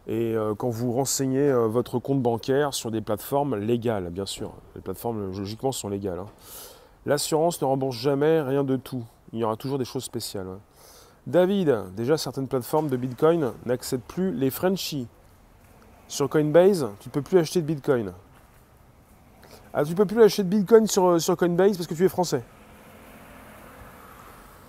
et 0.08 0.34
quand 0.58 0.70
vous 0.70 0.92
renseignez 0.92 1.54
votre 1.68 2.00
compte 2.00 2.20
bancaire 2.20 2.74
sur 2.74 2.90
des 2.90 3.00
plateformes 3.00 3.56
légales, 3.56 4.10
bien 4.10 4.26
sûr. 4.26 4.54
Les 4.74 4.82
plateformes, 4.82 5.32
logiquement, 5.38 5.72
sont 5.72 5.88
légales. 5.88 6.18
Hein. 6.18 6.26
L'assurance 7.06 7.62
ne 7.62 7.68
rembourse 7.68 7.98
jamais 7.98 8.42
rien 8.42 8.64
de 8.64 8.76
tout. 8.76 9.04
Il 9.34 9.40
y 9.40 9.44
aura 9.44 9.56
toujours 9.56 9.78
des 9.78 9.86
choses 9.86 10.04
spéciales. 10.04 10.48
David, 11.28 11.94
déjà 11.96 12.18
certaines 12.18 12.48
plateformes 12.48 12.90
de 12.90 12.98
Bitcoin 12.98 13.52
n'acceptent 13.66 14.08
plus 14.08 14.32
les 14.32 14.50
Frenchies. 14.50 15.08
Sur 16.08 16.28
Coinbase, 16.28 16.88
tu 17.00 17.10
ne 17.10 17.12
peux 17.12 17.22
plus 17.22 17.38
acheter 17.38 17.62
de 17.62 17.68
Bitcoin. 17.68 18.14
Ah, 19.74 19.84
tu 19.84 19.92
ne 19.92 19.96
peux 19.96 20.06
plus 20.06 20.24
acheter 20.24 20.44
de 20.44 20.50
Bitcoin 20.50 20.88
sur, 20.88 21.06
euh, 21.06 21.20
sur 21.20 21.38
Coinbase 21.38 21.78
parce 21.78 21.86
que 21.86 21.94
tu 21.94 22.04
es 22.04 22.10
français. 22.10 22.42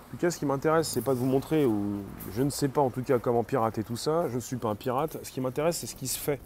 En 0.07 0.11
tout 0.11 0.17
cas, 0.17 0.29
ce 0.29 0.37
qui 0.37 0.45
m'intéresse, 0.45 0.89
c'est 0.89 1.01
pas 1.01 1.13
de 1.13 1.19
vous 1.19 1.25
montrer, 1.25 1.65
ou 1.65 2.03
je 2.31 2.43
ne 2.43 2.49
sais 2.49 2.67
pas 2.67 2.81
en 2.81 2.89
tout 2.89 3.01
cas 3.01 3.17
comment 3.17 3.43
pirater 3.43 3.83
tout 3.83 3.95
ça, 3.95 4.27
je 4.29 4.35
ne 4.35 4.39
suis 4.41 4.57
pas 4.57 4.69
un 4.69 4.75
pirate. 4.75 5.17
Ce 5.23 5.31
qui 5.31 5.41
m'intéresse, 5.41 5.77
c'est 5.77 5.87
ce 5.87 5.95
qui 5.95 6.07
se 6.07 6.19
fait. 6.19 6.39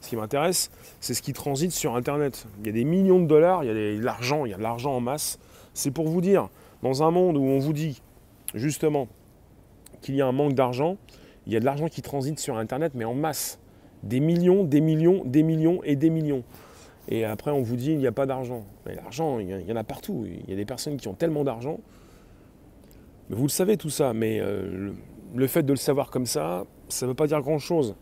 Ce 0.00 0.08
qui 0.08 0.16
m'intéresse, 0.16 0.70
c'est 1.00 1.14
ce 1.14 1.22
qui 1.22 1.32
transite 1.32 1.72
sur 1.72 1.96
Internet. 1.96 2.46
Il 2.60 2.66
y 2.66 2.68
a 2.68 2.72
des 2.72 2.84
millions 2.84 3.20
de 3.20 3.26
dollars, 3.26 3.64
il 3.64 3.68
y 3.68 3.70
a 3.70 3.74
de 3.74 4.04
l'argent, 4.04 4.44
il 4.44 4.50
y 4.50 4.54
a 4.54 4.58
de 4.58 4.62
l'argent 4.62 4.92
en 4.92 5.00
masse. 5.00 5.38
C'est 5.72 5.90
pour 5.92 6.08
vous 6.08 6.20
dire, 6.20 6.48
dans 6.82 7.02
un 7.02 7.10
monde 7.10 7.36
où 7.36 7.44
on 7.44 7.58
vous 7.58 7.72
dit, 7.72 8.02
justement, 8.52 9.08
qu'il 10.04 10.14
y 10.14 10.22
a 10.22 10.26
un 10.26 10.32
manque 10.32 10.54
d'argent, 10.54 10.98
il 11.46 11.52
y 11.52 11.56
a 11.56 11.60
de 11.60 11.64
l'argent 11.64 11.88
qui 11.88 12.02
transite 12.02 12.38
sur 12.38 12.56
Internet, 12.56 12.92
mais 12.94 13.04
en 13.04 13.14
masse. 13.14 13.58
Des 14.02 14.20
millions, 14.20 14.64
des 14.64 14.80
millions, 14.80 15.22
des 15.24 15.42
millions 15.42 15.80
et 15.82 15.96
des 15.96 16.10
millions. 16.10 16.44
Et 17.08 17.24
après, 17.24 17.50
on 17.50 17.62
vous 17.62 17.76
dit, 17.76 17.92
il 17.92 17.98
n'y 17.98 18.06
a 18.06 18.12
pas 18.12 18.26
d'argent. 18.26 18.64
Mais 18.86 18.94
l'argent, 18.94 19.38
il 19.38 19.48
y 19.48 19.72
en 19.72 19.76
a 19.76 19.84
partout. 19.84 20.26
Il 20.26 20.48
y 20.48 20.52
a 20.52 20.56
des 20.56 20.64
personnes 20.64 20.96
qui 20.96 21.08
ont 21.08 21.14
tellement 21.14 21.44
d'argent. 21.44 21.80
Vous 23.30 23.44
le 23.44 23.50
savez 23.50 23.76
tout 23.76 23.90
ça, 23.90 24.12
mais 24.12 24.40
euh, 24.40 24.92
le, 25.34 25.46
fait 25.46 25.62
de 25.62 25.72
le 25.72 25.78
savoir 25.78 26.10
comme 26.10 26.26
ça, 26.26 26.64
ça 26.88 27.06
ne 27.06 27.10
veut 27.10 27.14
pas 27.14 27.26
dire 27.26 27.40
grand-chose. 27.40 27.94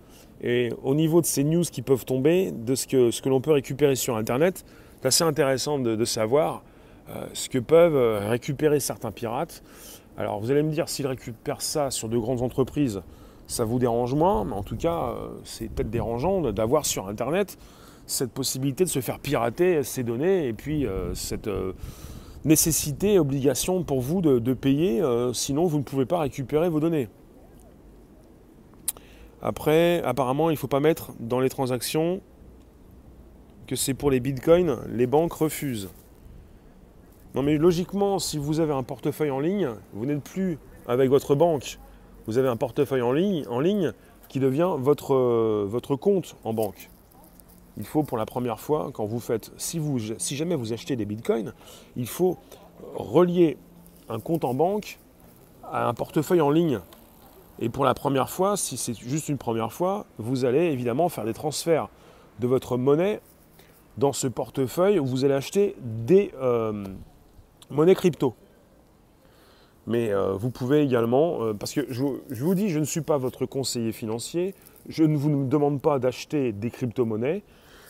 Et 0.43 0.73
au 0.83 0.95
niveau 0.97 1.21
de 1.21 1.27
ces 1.27 1.45
news 1.45 1.63
qui 1.63 1.83
peuvent 1.83 2.05
tomber, 2.05 2.51
de 2.51 2.75
ce 2.75 2.87
que, 2.87 3.29
l'on 3.29 3.41
peut 3.41 3.53
récupérer 3.53 3.95
sur 3.95 4.17
Internet, 4.17 4.65
c'est 5.01 5.07
assez 5.07 5.25
intéressant 5.25 5.79
de, 5.79 6.05
savoir 6.05 6.65
euh, 7.11 7.27
ce 7.33 7.49
que 7.49 7.59
peuvent 7.59 7.95
euh, 7.95 8.29
récupérer 8.29 8.81
certains 8.81 9.13
pirates. 9.13 9.63
Alors 10.17 10.41
vous 10.41 10.51
allez 10.51 10.63
me 10.63 10.71
dire, 10.71 10.89
s'ils 10.89 11.07
récupèrent 11.07 11.63
ça 11.63 11.91
sur 11.91 12.09
de 12.09 12.19
grandes 12.19 12.43
entreprises, 12.43 13.03
ça 13.47 13.65
vous 13.65 13.79
dérange 13.79 14.15
moins, 14.15 14.45
mais 14.45 14.55
en 14.55 14.63
tout 14.63 14.77
cas, 14.77 15.09
euh, 15.09 15.29
c'est 15.45 15.69
peut-être 15.69 15.91
dérangeant 15.91 16.53
d'avoir 16.53 16.87
sur 16.87 17.09
Internet 17.09 17.59
cette 18.07 18.33
possibilité 18.33 18.85
de 18.85 18.89
se 18.89 19.01
faire 19.01 19.21
pirater 19.21 19.83
ces 19.83 20.03
données 20.03 20.49
et 20.49 20.53
puis 20.53 20.87
euh, 20.87 21.15
cette 21.15 21.49
euh, 21.49 21.73
nécessité, 22.45 23.19
obligation 23.19 23.85
pour 23.85 24.01
vous 24.01 24.21
de, 24.21 24.55
payer, 24.55 25.01
sinon 25.33 25.67
vous 25.67 25.79
ne 25.79 25.85
pouvez 25.85 26.07
pas 26.07 26.19
récupérer 26.19 26.69
vos 26.69 26.81
données. 26.81 27.09
Après, 29.41 30.03
apparemment, 30.03 30.51
il 30.51 30.55
ne 30.55 30.59
faut 30.59 30.67
pas 30.67 30.81
mettre 30.81 31.13
dans 31.21 31.39
les 31.39 31.49
transactions 31.49 32.21
que 33.69 33.77
c'est 33.77 33.95
pour 33.95 34.11
les 34.11 34.19
bitcoins, 34.19 34.79
les 34.89 35.07
banques 35.07 35.33
refusent. 35.33 35.89
Non 37.35 37.43
mais 37.43 37.57
logiquement, 37.57 38.19
si 38.19 38.37
vous 38.37 38.61
avez 38.61 38.75
un 38.75 38.83
portefeuille 38.83 39.31
en 39.31 39.41
ligne, 39.41 39.71
vous 39.95 40.05
n'êtes 40.05 40.23
plus 40.23 40.59
avec 40.87 41.09
votre 41.09 41.35
banque. 41.35 41.79
Vous 42.27 42.39
avez 42.39 42.49
un 42.49 42.57
portefeuille 42.57 43.03
en 43.03 43.13
ligne, 43.13 43.47
en 43.49 43.59
ligne 43.59 43.93
qui 44.29 44.39
devient 44.39 44.75
votre, 44.79 45.15
euh, 45.15 45.67
votre 45.69 45.97
compte 45.97 46.37
en 46.45 46.53
banque. 46.53 46.91
il 47.79 47.85
faut 47.85 48.03
pour 48.03 48.19
la 48.19 48.27
première 48.27 48.61
fois, 48.61 48.91
quand 48.93 49.07
vous 49.07 49.19
faites, 49.19 49.51
si, 49.57 49.79
vous, 49.79 49.99
si 50.19 50.37
jamais 50.37 50.55
vous 50.55 50.73
achetez 50.73 50.95
des 50.95 51.07
bitcoins, 51.07 51.55
il 51.97 52.07
faut 52.07 52.37
relier 52.95 53.57
un 54.09 54.21
compte 54.21 54.45
en 54.45 54.55
banque 54.55 54.99
à 55.65 55.89
un 55.89 55.95
portefeuille 55.95 56.43
en 56.43 56.51
ligne. 56.51 56.81
Et 57.61 57.69
pour 57.69 57.85
la 57.85 57.95
première 57.95 58.29
fois, 58.29 58.57
si 58.57 58.77
c'est 58.77 58.95
juste 58.95 59.29
une 59.29 59.39
première 59.39 59.73
fois, 59.73 60.07
vous 60.19 60.45
allez 60.45 60.67
évidemment 60.67 61.09
faire 61.09 61.25
des 61.25 61.35
transferts 61.35 61.89
de 62.41 62.47
votre 62.47 62.77
monnaie 62.77 63.21
dans 63.99 64.13
ce 64.13 64.27
portefeuille 64.27 64.99
où 64.99 65.07
vous 65.07 65.25
allez 65.25 65.35
acheter 65.35 65.77
des 65.81 66.33
euh, 66.41 66.85
monnaies 67.73 67.95
crypto. 67.95 68.35
Mais 69.87 70.13
euh, 70.13 70.35
vous 70.35 70.51
pouvez 70.51 70.83
également, 70.83 71.43
euh, 71.43 71.55
parce 71.55 71.73
que 71.73 71.81
je, 71.89 72.05
je, 72.31 72.45
vous 72.45 72.55
dis, 72.55 72.69
je 72.69 72.79
ne 72.79 72.85
suis 72.85 73.01
pas 73.01 73.17
votre 73.17 73.47
conseiller 73.47 73.93
financier, 73.93 74.55
je 74.89 75.03
ne 75.03 75.17
vous 75.17 75.45
demande 75.45 75.81
pas 75.81 75.99
d'acheter 75.99 76.53
des 76.53 76.71
crypto-monnaies. 76.71 77.43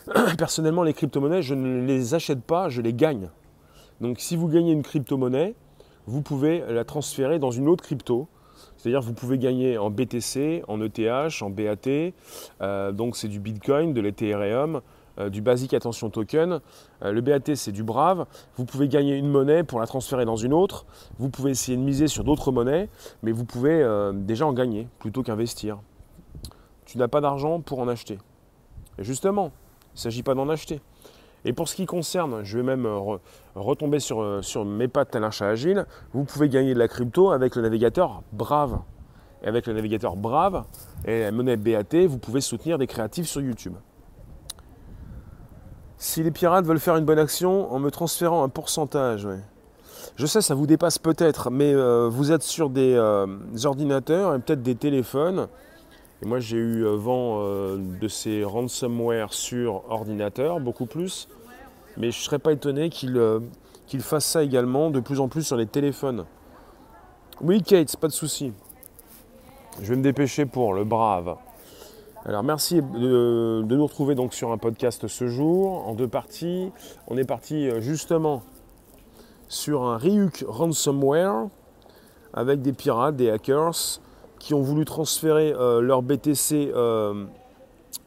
Personnellement, 0.37 0.83
les 0.83 0.93
crypto-monnaies, 0.93 1.43
je 1.43 1.53
ne 1.53 1.85
les 1.85 2.15
achète 2.15 2.41
pas, 2.41 2.69
je 2.69 2.81
les 2.81 2.93
gagne. 2.93 3.29
Donc 4.01 4.19
si 4.19 4.35
vous 4.35 4.47
gagnez 4.47 4.71
une 4.71 4.81
crypto-monnaie, 4.81 5.55
vous 6.07 6.21
pouvez 6.21 6.63
la 6.67 6.83
transférer 6.83 7.39
dans 7.39 7.51
une 7.51 7.67
autre 7.69 7.83
crypto. 7.83 8.27
C'est-à-dire 8.77 9.01
vous 9.01 9.13
pouvez 9.13 9.37
gagner 9.37 9.77
en 9.77 9.89
BTC, 9.89 10.63
en 10.67 10.81
ETH, 10.81 11.41
en 11.41 11.49
BAT. 11.49 12.11
Euh, 12.61 12.91
donc 12.91 13.15
c'est 13.15 13.27
du 13.27 13.39
Bitcoin, 13.39 13.93
de 13.93 14.01
l'Ethereum, 14.01 14.81
euh, 15.19 15.29
du 15.29 15.41
Basic 15.41 15.73
Attention 15.73 16.09
Token. 16.09 16.59
Euh, 17.03 17.11
le 17.11 17.21
BAT 17.21 17.55
c'est 17.55 17.71
du 17.71 17.83
Brave. 17.83 18.25
Vous 18.55 18.65
pouvez 18.65 18.87
gagner 18.87 19.15
une 19.15 19.29
monnaie 19.29 19.63
pour 19.63 19.79
la 19.79 19.87
transférer 19.87 20.25
dans 20.25 20.35
une 20.35 20.53
autre. 20.53 20.85
Vous 21.17 21.29
pouvez 21.29 21.51
essayer 21.51 21.77
de 21.77 21.83
miser 21.83 22.07
sur 22.07 22.23
d'autres 22.23 22.51
monnaies, 22.51 22.89
mais 23.21 23.31
vous 23.31 23.45
pouvez 23.45 23.85
déjà 24.13 24.45
en 24.45 24.53
gagner 24.53 24.87
plutôt 24.99 25.23
qu'investir. 25.23 25.79
Tu 26.85 26.97
n'as 26.97 27.07
pas 27.07 27.21
d'argent 27.21 27.61
pour 27.61 27.79
en 27.79 27.87
acheter. 27.87 28.19
Et 28.99 29.03
justement, 29.03 29.51
il 29.93 29.97
ne 29.97 29.99
s'agit 29.99 30.23
pas 30.23 30.35
d'en 30.35 30.49
acheter. 30.49 30.81
Et 31.45 31.53
pour 31.53 31.67
ce 31.67 31.75
qui 31.75 31.85
concerne, 31.85 32.43
je 32.43 32.57
vais 32.57 32.63
même 32.63 32.85
euh, 32.85 33.17
retomber 33.55 33.99
sur, 33.99 34.21
euh, 34.21 34.41
mes 34.65 34.87
pattes 34.87 35.11
tel 35.11 35.23
un 35.23 35.31
chat 35.31 35.47
agile, 35.47 35.85
vous 36.13 36.23
pouvez 36.23 36.47
gagner 36.47 36.73
de 36.73 36.79
la 36.79 36.87
crypto 36.87 37.31
avec 37.31 37.55
le 37.55 37.61
navigateur 37.61 38.23
Brave. 38.31 38.79
Et 39.43 39.47
avec 39.47 39.67
le 39.67 39.73
navigateur 39.73 40.15
Brave 40.15 40.63
et 41.03 41.23
la 41.23 41.31
monnaie 41.31 41.57
BAT, 41.57 42.07
vous 42.07 42.17
pouvez 42.17 42.39
soutenir 42.39 42.77
des 42.77 42.87
créatifs 42.87 43.27
sur 43.27 43.41
YouTube. 43.41 43.73
Si 46.03 46.21
les 46.21 46.31
pirates 46.31 46.65
veulent 46.65 46.79
faire 46.79 46.97
une 46.97 47.05
bonne 47.05 47.19
action 47.19 47.71
en 47.71 47.79
me 47.79 47.89
transférant 47.89 48.43
un 48.43 48.49
pourcentage, 48.49 49.27
je 50.15 50.25
sais, 50.25 50.41
ça 50.41 50.53
vous 50.53 50.67
dépasse 50.67 50.99
peut-être, 50.99 51.49
mais 51.49 51.73
euh, 51.73 52.09
vous 52.11 52.31
êtes 52.31 52.43
sur 52.43 52.69
des 52.69 52.97
ordinateurs 53.63 54.35
et 54.35 54.39
peut-être 54.39 54.61
des 54.61 54.75
téléphones 54.75 55.47
et 56.23 56.25
moi, 56.25 56.39
j'ai 56.39 56.55
eu 56.55 56.85
euh, 56.85 56.95
vent 56.95 57.39
euh, 57.41 57.77
de 57.77 58.07
ces 58.07 58.45
ransomware 58.45 59.33
sur 59.33 59.83
ordinateur, 59.91 60.61
beaucoup 60.61 60.85
plus. 60.85 61.27
Mais 61.97 62.11
je 62.11 62.17
ne 62.17 62.23
serais 62.23 62.39
pas 62.39 62.53
étonné 62.53 62.89
qu'il 62.89 63.17
euh, 63.17 63.41
fasse 63.99 64.25
ça 64.25 64.41
également 64.41 64.89
de 64.89 65.01
plus 65.01 65.19
en 65.19 65.27
plus 65.27 65.43
sur 65.43 65.57
les 65.57 65.65
téléphones. 65.65 66.23
Oui, 67.41 67.61
Kate, 67.61 67.97
pas 67.97 68.07
de 68.07 68.13
souci. 68.13 68.53
Je 69.81 69.89
vais 69.89 69.97
me 69.97 70.01
dépêcher 70.01 70.45
pour 70.45 70.73
le 70.73 70.85
brave. 70.85 71.35
Alors 72.25 72.41
merci 72.41 72.81
de, 72.81 73.65
nous 73.67 73.85
retrouver 73.85 74.15
donc 74.15 74.33
sur 74.33 74.53
un 74.53 74.57
podcast 74.57 75.09
ce 75.09 75.27
jour 75.27 75.85
en 75.85 75.93
deux 75.93 76.07
parties. 76.07 76.71
On 77.07 77.17
est 77.17 77.25
parti 77.25 77.69
justement 77.81 78.43
sur 79.49 79.83
un 79.83 79.97
Ryuk 79.97 80.45
ransomware 80.47 81.47
avec 82.33 82.61
des 82.61 82.71
pirates, 82.71 83.17
des 83.17 83.29
hackers 83.29 83.99
qui 84.39 84.53
ont 84.53 84.61
voulu 84.61 84.85
transférer 84.85 85.51
euh, 85.51 85.81
leur 85.81 86.01
BTC 86.01 86.71
euh, 86.73 87.25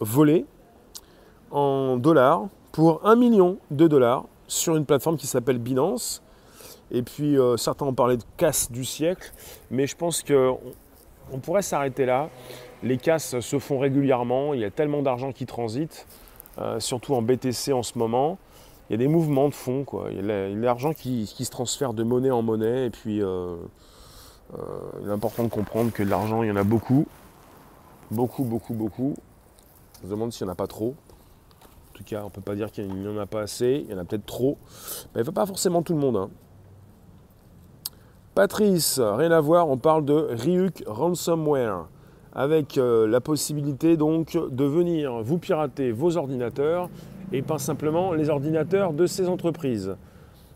volé 0.00 0.46
en 1.50 1.98
dollars 1.98 2.46
pour 2.72 3.06
1 3.06 3.16
million 3.16 3.58
de 3.70 3.86
dollars 3.86 4.24
sur 4.48 4.76
une 4.76 4.86
plateforme 4.86 5.18
qui 5.18 5.26
s'appelle 5.26 5.58
Binance. 5.58 6.22
Et 6.90 7.02
puis 7.02 7.38
euh, 7.38 7.58
certains 7.58 7.84
ont 7.84 7.94
parlé 7.94 8.16
de 8.16 8.24
casse 8.38 8.72
du 8.72 8.86
siècle, 8.86 9.30
mais 9.70 9.86
je 9.86 9.94
pense 9.94 10.22
qu'on 10.22 10.58
on 11.32 11.38
pourrait 11.38 11.60
s'arrêter 11.60 12.06
là. 12.06 12.30
Les 12.82 12.98
casses 12.98 13.40
se 13.40 13.58
font 13.58 13.78
régulièrement, 13.78 14.54
il 14.54 14.60
y 14.60 14.64
a 14.64 14.70
tellement 14.70 15.02
d'argent 15.02 15.32
qui 15.32 15.46
transite, 15.46 16.06
surtout 16.78 17.14
en 17.14 17.22
BTC 17.22 17.72
en 17.72 17.82
ce 17.82 17.98
moment. 17.98 18.38
Il 18.88 18.92
y 18.92 18.94
a 18.94 18.98
des 18.98 19.08
mouvements 19.08 19.48
de 19.48 19.54
fond, 19.54 19.84
quoi. 19.84 20.08
il 20.10 20.24
y 20.24 20.30
a 20.30 20.48
l'argent 20.48 20.92
qui, 20.92 21.26
se 21.26 21.50
transfère 21.50 21.92
de 21.92 22.04
monnaie 22.04 22.30
en 22.30 22.42
monnaie, 22.42 22.86
et 22.86 22.90
puis 22.90 23.20
euh, 23.20 23.56
il 25.02 25.08
est 25.08 25.12
important 25.12 25.42
de 25.42 25.48
comprendre 25.48 25.92
que 25.92 26.02
de 26.02 26.10
l'argent, 26.10 26.42
il 26.42 26.48
y 26.48 26.52
en 26.52 26.56
a 26.56 26.64
beaucoup. 26.64 27.06
Beaucoup, 28.10 28.44
beaucoup, 28.44 28.74
beaucoup. 28.74 29.14
Je 30.00 30.06
me 30.06 30.12
demande 30.12 30.32
s'il 30.32 30.46
n'y 30.46 30.50
en 30.50 30.52
a 30.52 30.56
pas 30.56 30.68
trop. 30.68 30.94
En 31.90 31.94
tout 31.94 32.04
cas, 32.04 32.20
on 32.20 32.26
ne 32.26 32.30
peut 32.30 32.40
pas 32.40 32.54
dire 32.54 32.70
qu'il 32.70 32.88
n'y 32.88 33.08
en 33.08 33.18
a 33.18 33.26
pas 33.26 33.40
assez. 33.40 33.84
Il 33.84 33.90
y 33.90 33.94
en 33.94 33.98
a 33.98 34.04
peut-être 34.04 34.26
trop. 34.26 34.58
Mais 35.14 35.20
il 35.20 35.20
ne 35.20 35.24
faut 35.24 35.32
pas 35.32 35.46
forcément 35.46 35.82
tout 35.82 35.94
le 35.94 35.98
monde. 35.98 36.16
Hein. 36.16 36.30
Patrice, 38.34 39.00
rien 39.00 39.32
à 39.32 39.40
voir, 39.40 39.68
on 39.68 39.78
parle 39.78 40.04
de 40.04 40.28
Ryuk 40.30 40.84
Ransomware. 40.86 41.86
Avec 42.38 42.76
euh, 42.76 43.08
la 43.08 43.22
possibilité 43.22 43.96
donc 43.96 44.36
de 44.36 44.64
venir 44.64 45.22
vous 45.22 45.38
pirater 45.38 45.90
vos 45.90 46.18
ordinateurs 46.18 46.90
et 47.32 47.40
pas 47.40 47.58
simplement 47.58 48.12
les 48.12 48.28
ordinateurs 48.28 48.92
de 48.92 49.06
ces 49.06 49.26
entreprises. 49.26 49.96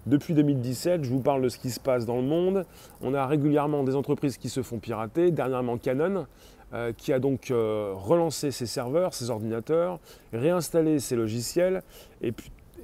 Depuis 0.07 0.35
2017, 0.35 1.05
je 1.05 1.11
vous 1.11 1.21
parle 1.21 1.41
de 1.41 1.49
ce 1.49 1.59
qui 1.59 1.71
se 1.71 1.81
passe 1.81 2.05
dans 2.05 2.17
le 2.17 2.23
monde. 2.23 2.67
On 3.01 3.15
a 3.15 3.27
régulièrement 3.27 3.83
des 3.83 3.97
entreprises 3.97 4.37
qui 4.37 4.51
se 4.51 4.63
font 4.63 4.79
pirater. 4.79 5.31
Dernièrement, 5.31 5.79
Canon, 5.79 6.27
euh, 6.75 6.93
qui 6.97 7.15
a 7.15 7.19
donc 7.19 7.51
euh, 7.51 7.93
relancé 7.95 8.51
ses 8.51 8.67
serveurs, 8.67 9.15
ses 9.15 9.31
ordinateurs, 9.31 9.99
réinstallé 10.35 11.01
ses 11.01 11.17
logiciels 11.17 11.83
et, 12.23 12.33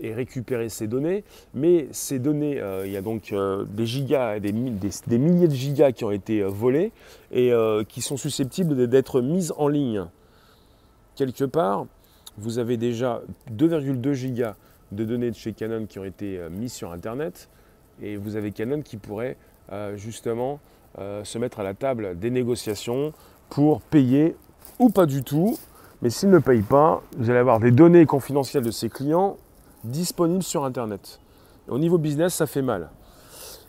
récupéré 0.02 0.68
ses 0.68 0.86
données. 0.86 1.24
Mais 1.54 1.88
ces 1.92 2.18
données, 2.18 2.60
euh, 2.60 2.86
il 2.86 2.92
y 2.92 2.96
a 2.96 3.02
donc 3.02 3.34
des 3.68 3.86
gigas, 3.86 4.40
des, 4.40 4.52
des, 4.52 5.18
milliers 5.18 5.48
de 5.48 5.54
gigas 5.54 5.92
qui 5.92 6.04
ont 6.04 6.10
été 6.10 6.42
volés 6.42 6.92
et 7.32 7.52
qui 7.88 8.02
sont 8.02 8.16
susceptibles 8.16 8.86
d'être 8.88 9.20
mises 9.20 9.52
en 9.56 9.68
ligne. 9.68 10.06
Quelque 11.16 11.44
part, 11.44 11.86
vous 12.38 12.58
avez 12.58 12.76
déjà 12.76 13.22
2,2 13.50 14.12
gigas 14.12 14.54
de 14.92 15.04
données 15.04 15.30
de 15.30 15.36
chez 15.36 15.52
Canon 15.52 15.86
qui 15.86 15.98
ont 15.98 16.04
été 16.04 16.38
euh, 16.38 16.50
mises 16.50 16.72
sur 16.72 16.92
Internet. 16.92 17.48
Et 18.02 18.16
vous 18.16 18.36
avez 18.36 18.52
Canon 18.52 18.82
qui 18.82 18.96
pourrait 18.96 19.36
euh, 19.72 19.96
justement 19.96 20.60
euh, 20.98 21.24
se 21.24 21.38
mettre 21.38 21.60
à 21.60 21.62
la 21.62 21.74
table 21.74 22.18
des 22.18 22.30
négociations 22.30 23.12
pour 23.48 23.80
payer 23.80 24.36
ou 24.78 24.90
pas 24.90 25.06
du 25.06 25.22
tout. 25.22 25.58
Mais 26.02 26.10
s'il 26.10 26.30
ne 26.30 26.38
paye 26.38 26.62
pas, 26.62 27.02
vous 27.16 27.30
allez 27.30 27.38
avoir 27.38 27.58
des 27.58 27.70
données 27.70 28.04
confidentielles 28.04 28.64
de 28.64 28.70
ses 28.70 28.90
clients 28.90 29.38
disponibles 29.86 30.42
sur 30.42 30.64
Internet. 30.64 31.20
au 31.68 31.78
niveau 31.78 31.98
business, 31.98 32.34
ça 32.34 32.46
fait 32.46 32.62
mal. 32.62 32.90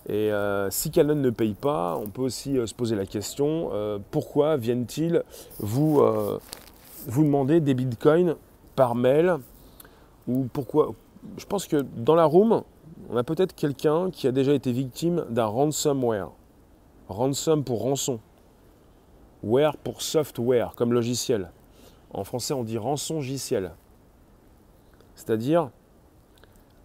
Et 0.10 0.32
si 0.70 0.90
Canon 0.90 1.16
ne 1.16 1.30
paye 1.30 1.54
pas, 1.54 1.98
on 1.98 2.08
peut 2.08 2.22
aussi 2.22 2.56
se 2.66 2.74
poser 2.74 2.96
la 2.96 3.06
question 3.06 3.72
pourquoi 4.10 4.56
viennent-ils 4.56 5.22
vous, 5.60 6.02
vous 7.08 7.24
demander 7.24 7.60
des 7.60 7.74
bitcoins 7.74 8.36
par 8.76 8.96
mail 8.96 9.38
ou 10.28 10.48
pourquoi, 10.54 10.94
je 11.38 11.46
pense 11.46 11.68
que 11.68 11.78
dans 11.78 12.16
la 12.16 12.26
room, 12.26 12.64
on 13.10 13.18
a 13.18 13.24
peut-être 13.24 13.56
quelqu'un 13.56 14.12
qui 14.12 14.28
a 14.28 14.32
déjà 14.32 14.54
été 14.54 14.72
victime 14.72 15.26
d'un 15.30 15.46
ransomware. 15.46 16.30
Ransom 17.08 17.64
pour 17.64 17.82
rançon. 17.82 18.20
Ware 19.44 19.78
pour 19.78 20.02
software, 20.02 20.74
comme 20.76 20.94
logiciel. 20.94 21.52
En 22.12 22.24
français, 22.24 22.54
on 22.54 22.64
dit 22.64 22.78
rançon-logiciel. 22.78 23.72
C'est-à-dire 25.16 25.64
euh, 25.64 25.70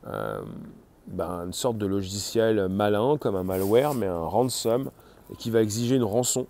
ben, 0.04 1.44
une 1.46 1.52
sorte 1.52 1.78
de 1.78 1.86
logiciel 1.86 2.68
malin, 2.68 3.16
comme 3.18 3.36
un 3.36 3.44
malware, 3.44 3.94
mais 3.94 4.06
un 4.06 4.24
ransom, 4.24 4.90
qui 5.38 5.50
va 5.50 5.62
exiger 5.62 5.96
une 5.96 6.04
rançon. 6.04 6.46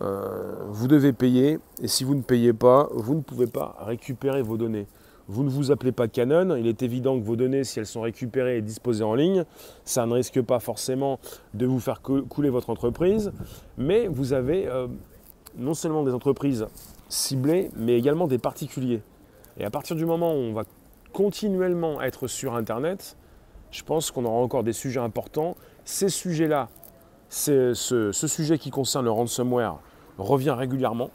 Euh, 0.00 0.54
vous 0.68 0.88
devez 0.88 1.12
payer, 1.12 1.58
et 1.80 1.88
si 1.88 2.04
vous 2.04 2.14
ne 2.14 2.22
payez 2.22 2.52
pas, 2.52 2.88
vous 2.92 3.14
ne 3.14 3.20
pouvez 3.20 3.46
pas 3.46 3.76
récupérer 3.80 4.42
vos 4.42 4.56
données. 4.56 4.86
Vous 5.28 5.44
ne 5.44 5.48
vous 5.48 5.70
appelez 5.70 5.92
pas 5.92 6.08
Canon, 6.08 6.56
il 6.56 6.66
est 6.66 6.82
évident 6.82 7.18
que 7.18 7.24
vos 7.24 7.36
données, 7.36 7.62
si 7.62 7.78
elles 7.78 7.86
sont 7.86 8.00
récupérées 8.00 8.58
et 8.58 8.62
disposées 8.62 9.04
en 9.04 9.14
ligne, 9.14 9.44
ça 9.84 10.04
ne 10.06 10.12
risque 10.12 10.42
pas 10.42 10.58
forcément 10.58 11.20
de 11.54 11.66
vous 11.66 11.78
faire 11.78 12.02
couler 12.02 12.50
votre 12.50 12.70
entreprise, 12.70 13.32
mais 13.78 14.08
vous 14.08 14.32
avez 14.32 14.66
euh, 14.66 14.88
non 15.56 15.74
seulement 15.74 16.02
des 16.02 16.12
entreprises 16.12 16.66
ciblées, 17.08 17.70
mais 17.76 17.96
également 17.96 18.26
des 18.26 18.38
particuliers. 18.38 19.02
Et 19.58 19.64
à 19.64 19.70
partir 19.70 19.94
du 19.94 20.04
moment 20.04 20.32
où 20.32 20.38
on 20.38 20.52
va 20.54 20.64
continuellement 21.12 22.02
être 22.02 22.26
sur 22.26 22.54
Internet, 22.54 23.16
je 23.70 23.82
pense 23.82 24.10
qu'on 24.10 24.24
aura 24.24 24.38
encore 24.38 24.64
des 24.64 24.72
sujets 24.72 25.00
importants. 25.00 25.56
Ces 25.84 26.08
sujets-là, 26.08 26.68
ce, 27.28 27.72
sujet 28.12 28.58
qui 28.58 28.70
concerne 28.70 29.04
le 29.04 29.10
ransomware 29.10 29.78
revient 30.18 30.50
régulièrement 30.50 31.10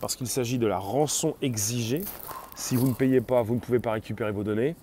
parce 0.00 0.16
qu'il 0.16 0.28
s'agit 0.28 0.58
de 0.58 0.66
la 0.66 0.78
rançon 0.78 1.34
exigée. 1.42 2.02
Si 2.56 2.76
vous 2.76 2.88
ne 2.88 2.94
payez 2.94 3.20
pas, 3.20 3.42
vous 3.42 3.54
ne 3.54 3.60
pouvez 3.60 3.78
pas 3.78 3.92
récupérer 3.92 4.32
vos 4.32 4.44
données. 4.44 4.76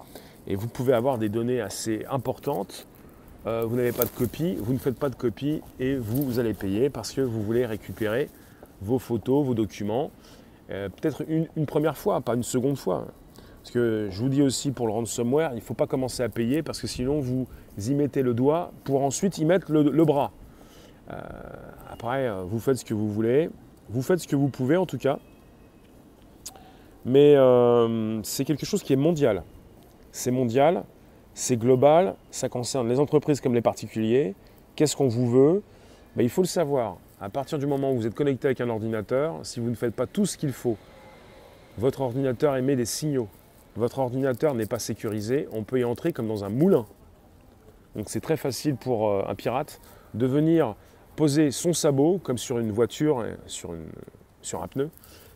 Et 0.45 0.55
vous 0.55 0.67
pouvez 0.67 0.93
avoir 0.93 1.17
des 1.17 1.29
données 1.29 1.59
assez 1.59 2.05
importantes. 2.09 2.87
Euh, 3.47 3.63
vous 3.65 3.75
n'avez 3.75 3.91
pas 3.91 4.05
de 4.05 4.09
copie, 4.09 4.55
vous 4.55 4.73
ne 4.73 4.77
faites 4.77 4.97
pas 4.97 5.09
de 5.09 5.15
copie 5.15 5.61
et 5.79 5.95
vous, 5.95 6.39
allez 6.39 6.53
payer 6.53 6.89
parce 6.89 7.11
que 7.11 7.21
vous 7.21 7.41
voulez 7.41 7.65
récupérer 7.65 8.29
vos 8.81 8.99
photos, 8.99 9.45
vos 9.45 9.53
documents. 9.53 10.11
Euh, 10.69 10.89
peut-être 10.89 11.23
une, 11.27 11.65
première 11.65 11.97
fois, 11.97 12.19
pas 12.21 12.35
une 12.35 12.43
seconde 12.43 12.77
fois. 12.77 13.07
Parce 13.67 13.73
que 13.73 14.07
je 14.09 14.21
vous 14.21 14.29
dis 14.29 14.41
aussi 14.41 14.71
pour 14.71 14.87
le 14.87 14.93
ransomware, 14.93 15.51
il 15.51 15.57
ne 15.57 15.59
faut 15.59 15.73
pas 15.73 15.87
commencer 15.87 16.23
à 16.23 16.29
payer 16.29 16.63
parce 16.63 16.79
que 16.79 16.87
sinon 16.87 17.19
vous 17.19 17.47
y 17.77 17.93
mettez 17.95 18.21
le 18.21 18.33
doigt 18.33 18.71
pour 18.85 19.03
ensuite 19.03 19.39
y 19.39 19.43
mettre 19.43 19.73
le, 19.73 20.05
bras. 20.05 20.31
Euh, 21.11 21.19
après, 21.91 22.29
euh, 22.29 22.43
vous 22.43 22.61
faites 22.61 22.77
ce 22.77 22.85
que 22.85 22.93
vous 22.93 23.11
voulez, 23.11 23.49
vous 23.89 24.01
faites 24.01 24.19
ce 24.19 24.27
que 24.29 24.37
vous 24.37 24.47
pouvez 24.47 24.77
en 24.77 24.85
tout 24.85 24.97
cas. 24.97 25.19
Mais 27.03 27.35
euh, 27.35 28.23
c'est 28.23 28.45
quelque 28.45 28.65
chose 28.65 28.81
qui 28.83 28.93
est 28.93 28.97
mondial. 28.97 29.43
C'est 30.13 30.31
mondial, 30.31 30.85
c'est 31.33 31.57
global, 31.57 32.15
ça 32.31 32.47
concerne 32.47 32.87
les 32.87 33.01
entreprises 33.01 33.41
comme 33.41 33.53
les 33.53 33.61
particuliers. 33.61 34.33
Qu'est-ce 34.77 34.95
qu'on 34.95 35.09
vous 35.09 35.29
veut? 35.29 35.61
Ben, 36.15 36.23
Il 36.23 36.29
faut 36.29 36.41
le 36.41 36.47
savoir. 36.47 36.99
À 37.19 37.27
partir 37.27 37.59
du 37.59 37.67
moment 37.67 37.91
où 37.91 37.97
vous 37.97 38.07
êtes 38.07 38.15
connecté 38.15 38.47
avec 38.47 38.61
un 38.61 38.69
ordinateur, 38.69 39.39
si 39.43 39.59
vous 39.59 39.69
ne 39.69 39.75
faites 39.75 39.93
pas 39.93 40.07
tout 40.07 40.25
ce 40.25 40.37
qu'il 40.37 40.53
faut, 40.53 40.77
votre 41.77 41.99
ordinateur 41.99 42.55
émet 42.55 42.77
des 42.77 42.85
signaux 42.85 43.27
votre 43.77 43.99
ordinateur 43.99 44.55
n'est 44.55 44.65
pas 44.65 44.79
sécurisé, 44.79 45.47
on 45.51 45.63
peut 45.63 45.79
y 45.79 45.83
entrer 45.83 46.11
comme 46.11 46.27
dans 46.27 46.43
un 46.43 46.49
moulin. 46.49 46.85
Donc 47.95 48.09
c'est 48.09 48.19
très 48.19 48.37
facile 48.37 48.75
pour 48.75 49.09
euh, 49.09 49.23
un 49.27 49.35
pirate 49.35 49.79
de 50.13 50.25
venir 50.25 50.75
poser 51.15 51.51
son 51.51 51.73
sabot, 51.73 52.19
comme 52.21 52.37
sur 52.37 52.59
une 52.59 52.71
voiture, 52.71 53.23
sur, 53.45 53.73
une, 53.73 53.87
sur 54.41 54.63
un 54.63 54.67
pneu. 54.67 54.89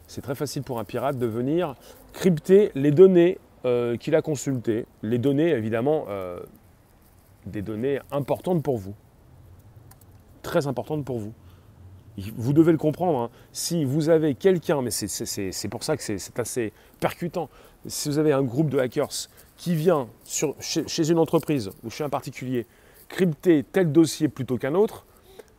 C'est 0.07 0.21
très 0.21 0.35
facile 0.35 0.63
pour 0.63 0.79
un 0.79 0.83
pirate 0.83 1.17
de 1.17 1.25
venir 1.25 1.75
crypter 2.13 2.71
les 2.75 2.91
données 2.91 3.37
euh, 3.65 3.95
qu'il 3.95 4.15
a 4.15 4.21
consultées. 4.21 4.85
Les 5.03 5.19
données, 5.19 5.51
évidemment, 5.51 6.05
euh, 6.09 6.39
des 7.45 7.61
données 7.61 7.99
importantes 8.11 8.63
pour 8.63 8.77
vous. 8.77 8.93
Très 10.41 10.67
importantes 10.67 11.05
pour 11.05 11.19
vous. 11.19 11.33
Vous 12.35 12.53
devez 12.53 12.71
le 12.71 12.77
comprendre. 12.77 13.19
Hein. 13.19 13.29
Si 13.51 13.85
vous 13.85 14.09
avez 14.09 14.35
quelqu'un, 14.35 14.81
mais 14.81 14.91
c'est 14.91 15.67
pour 15.69 15.83
ça 15.83 15.95
que 15.97 16.03
c'est 16.03 16.39
assez 16.39 16.73
percutant, 16.99 17.49
si 17.87 18.09
vous 18.09 18.19
avez 18.19 18.31
un 18.31 18.43
groupe 18.43 18.69
de 18.69 18.79
hackers 18.79 19.29
qui 19.57 19.75
vient 19.75 20.07
chez, 20.25 21.09
une 21.09 21.19
entreprise 21.19 21.71
ou 21.83 21.89
chez 21.89 22.03
un 22.03 22.09
particulier 22.09 22.65
crypter 23.09 23.63
tel 23.63 23.91
dossier 23.91 24.27
plutôt 24.27 24.57
qu'un 24.57 24.75
autre, 24.75 25.05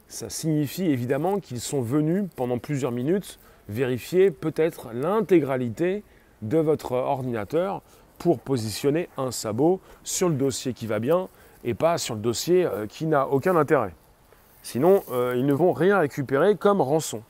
ça 0.09 0.28
signifie 0.28 0.85
évidemment 0.85 1.40
qu'ils 1.40 1.61
sont 1.61 1.82
venus 1.82 2.25
pendant 2.37 2.59
plusieurs 2.59 2.92
minutes 2.92 3.38
vérifier 3.68 4.30
peut-être 4.30 4.92
l'intégralité 4.92 6.02
de 6.42 6.59
votre 6.59 6.92
ordinateur 6.92 7.82
pour 8.18 8.40
positionner 8.40 9.09
un 9.16 9.30
sabot 9.30 9.80
sur 10.04 10.28
le 10.28 10.35
dossier 10.35 10.75
qui 10.75 10.87
va 10.87 10.99
bien 10.99 11.28
et 11.64 11.75
pas 11.75 11.99
sur 11.99 12.14
le 12.14 12.21
dossier 12.21 12.64
euh, 12.64 12.87
qui 12.87 13.06
n'a 13.06 13.28
aucun 13.28 13.56
intérêt. 13.56 13.94
Sinon, 14.62 15.02
euh, 15.11 15.35
ils 15.37 15.45
ne 15.45 15.52
vont 15.52 15.73
rien 15.73 15.99
récupérer 15.99 16.57
comme 16.57 16.81
rançon. 16.81 17.23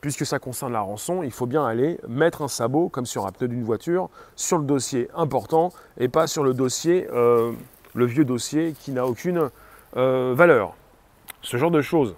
Puisque 0.00 0.26
ça 0.26 0.38
concerne 0.38 0.72
la 0.72 0.80
rançon, 0.80 1.22
il 1.22 1.30
faut 1.30 1.46
bien 1.46 1.64
aller 1.64 1.98
mettre 2.08 2.42
un 2.42 2.48
sabot, 2.48 2.88
comme 2.88 3.06
sur 3.06 3.26
un 3.26 3.32
pneu 3.32 3.48
d'une 3.48 3.64
voiture, 3.64 4.10
sur 4.36 4.58
le 4.58 4.64
dossier 4.64 5.08
important 5.14 5.72
et 5.98 6.08
pas 6.08 6.26
sur 6.26 6.42
le 6.42 6.52
dossier, 6.52 7.06
euh, 7.12 7.52
le 7.94 8.04
vieux 8.04 8.24
dossier 8.24 8.74
qui 8.78 8.92
n'a 8.92 9.06
aucune 9.06 9.50
euh, 9.96 10.34
valeur. 10.36 10.74
Ce 11.42 11.56
genre 11.56 11.70
de 11.70 11.80
choses. 11.80 12.16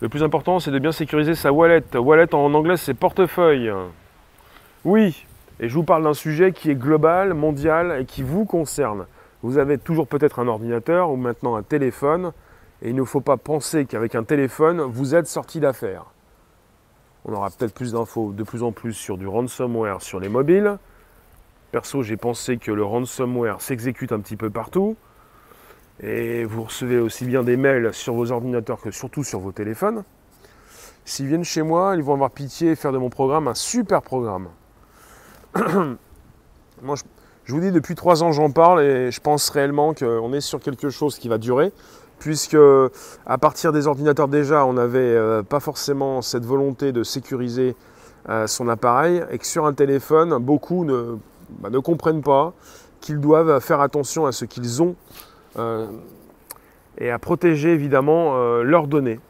Le 0.00 0.08
plus 0.08 0.22
important, 0.22 0.60
c'est 0.60 0.70
de 0.70 0.78
bien 0.78 0.92
sécuriser 0.92 1.34
sa 1.34 1.52
wallet. 1.52 1.82
Wallet 1.94 2.32
en 2.34 2.54
anglais, 2.54 2.76
c'est 2.76 2.94
portefeuille. 2.94 3.72
Oui, 4.84 5.26
et 5.60 5.68
je 5.68 5.74
vous 5.74 5.82
parle 5.82 6.04
d'un 6.04 6.14
sujet 6.14 6.52
qui 6.52 6.70
est 6.70 6.76
global, 6.76 7.34
mondial 7.34 8.00
et 8.00 8.04
qui 8.04 8.22
vous 8.22 8.44
concerne. 8.44 9.06
Vous 9.42 9.58
avez 9.58 9.76
toujours 9.76 10.06
peut-être 10.06 10.38
un 10.38 10.46
ordinateur 10.46 11.10
ou 11.10 11.16
maintenant 11.16 11.56
un 11.56 11.62
téléphone 11.62 12.32
et 12.82 12.90
il 12.90 12.94
ne 12.94 13.04
faut 13.04 13.20
pas 13.20 13.36
penser 13.36 13.86
qu'avec 13.86 14.14
un 14.14 14.24
téléphone, 14.24 14.80
vous 14.80 15.14
êtes 15.14 15.26
sorti 15.26 15.58
d'affaires. 15.60 16.06
On 17.24 17.32
aura 17.32 17.50
peut-être 17.50 17.74
plus 17.74 17.92
d'infos 17.92 18.32
de 18.32 18.42
plus 18.44 18.62
en 18.62 18.72
plus 18.72 18.92
sur 18.92 19.18
du 19.18 19.26
ransomware 19.26 20.00
sur 20.00 20.20
les 20.20 20.28
mobiles. 20.28 20.78
Perso, 21.72 22.02
j'ai 22.02 22.16
pensé 22.16 22.56
que 22.56 22.70
le 22.70 22.84
ransomware 22.84 23.60
s'exécute 23.60 24.12
un 24.12 24.20
petit 24.20 24.36
peu 24.36 24.48
partout. 24.48 24.96
Et 26.00 26.44
vous 26.44 26.62
recevez 26.62 27.00
aussi 27.00 27.24
bien 27.24 27.42
des 27.42 27.56
mails 27.56 27.92
sur 27.92 28.14
vos 28.14 28.30
ordinateurs 28.30 28.80
que 28.80 28.92
surtout 28.92 29.24
sur 29.24 29.40
vos 29.40 29.50
téléphones. 29.50 30.04
S'ils 31.04 31.26
viennent 31.26 31.44
chez 31.44 31.62
moi, 31.62 31.94
ils 31.96 32.02
vont 32.02 32.14
avoir 32.14 32.30
pitié 32.30 32.70
et 32.70 32.76
faire 32.76 32.92
de 32.92 32.98
mon 32.98 33.10
programme 33.10 33.48
un 33.48 33.54
super 33.54 34.02
programme. 34.02 34.48
moi, 36.82 36.94
je, 36.94 37.02
je, 37.44 37.52
vous 37.52 37.60
dis, 37.60 37.72
depuis 37.72 37.96
trois 37.96 38.22
ans, 38.22 38.30
j'en 38.30 38.52
parle 38.52 38.82
et 38.82 39.10
je 39.10 39.20
pense 39.20 39.50
réellement 39.50 39.92
qu'on 39.92 40.32
est 40.32 40.40
sur 40.40 40.60
quelque 40.60 40.90
chose 40.90 41.18
qui 41.18 41.28
va 41.28 41.38
durer 41.38 41.72
puisque 42.18 42.56
à 43.26 43.38
partir 43.38 43.72
des 43.72 43.86
ordinateurs 43.86 44.28
déjà, 44.28 44.64
on 44.64 44.74
n'avait 44.74 44.98
euh, 44.98 45.42
pas 45.42 45.60
forcément 45.60 46.22
cette 46.22 46.44
volonté 46.44 46.92
de 46.92 47.02
sécuriser 47.02 47.76
euh, 48.28 48.46
son 48.46 48.68
appareil, 48.68 49.22
et 49.30 49.38
que 49.38 49.46
sur 49.46 49.66
un 49.66 49.72
téléphone, 49.72 50.36
beaucoup 50.38 50.84
ne, 50.84 51.16
bah, 51.60 51.70
comprennent 51.82 52.22
pas 52.22 52.52
qu'ils 53.00 53.20
doivent 53.20 53.60
faire 53.60 53.80
attention 53.80 54.26
à 54.26 54.32
ce 54.32 54.44
qu'ils 54.44 54.82
ont 54.82 54.96
euh, 55.56 55.86
et 56.98 57.10
à 57.10 57.18
protéger 57.18 57.72
évidemment 57.72 58.36
leurs 58.62 58.88
données. 58.88 59.20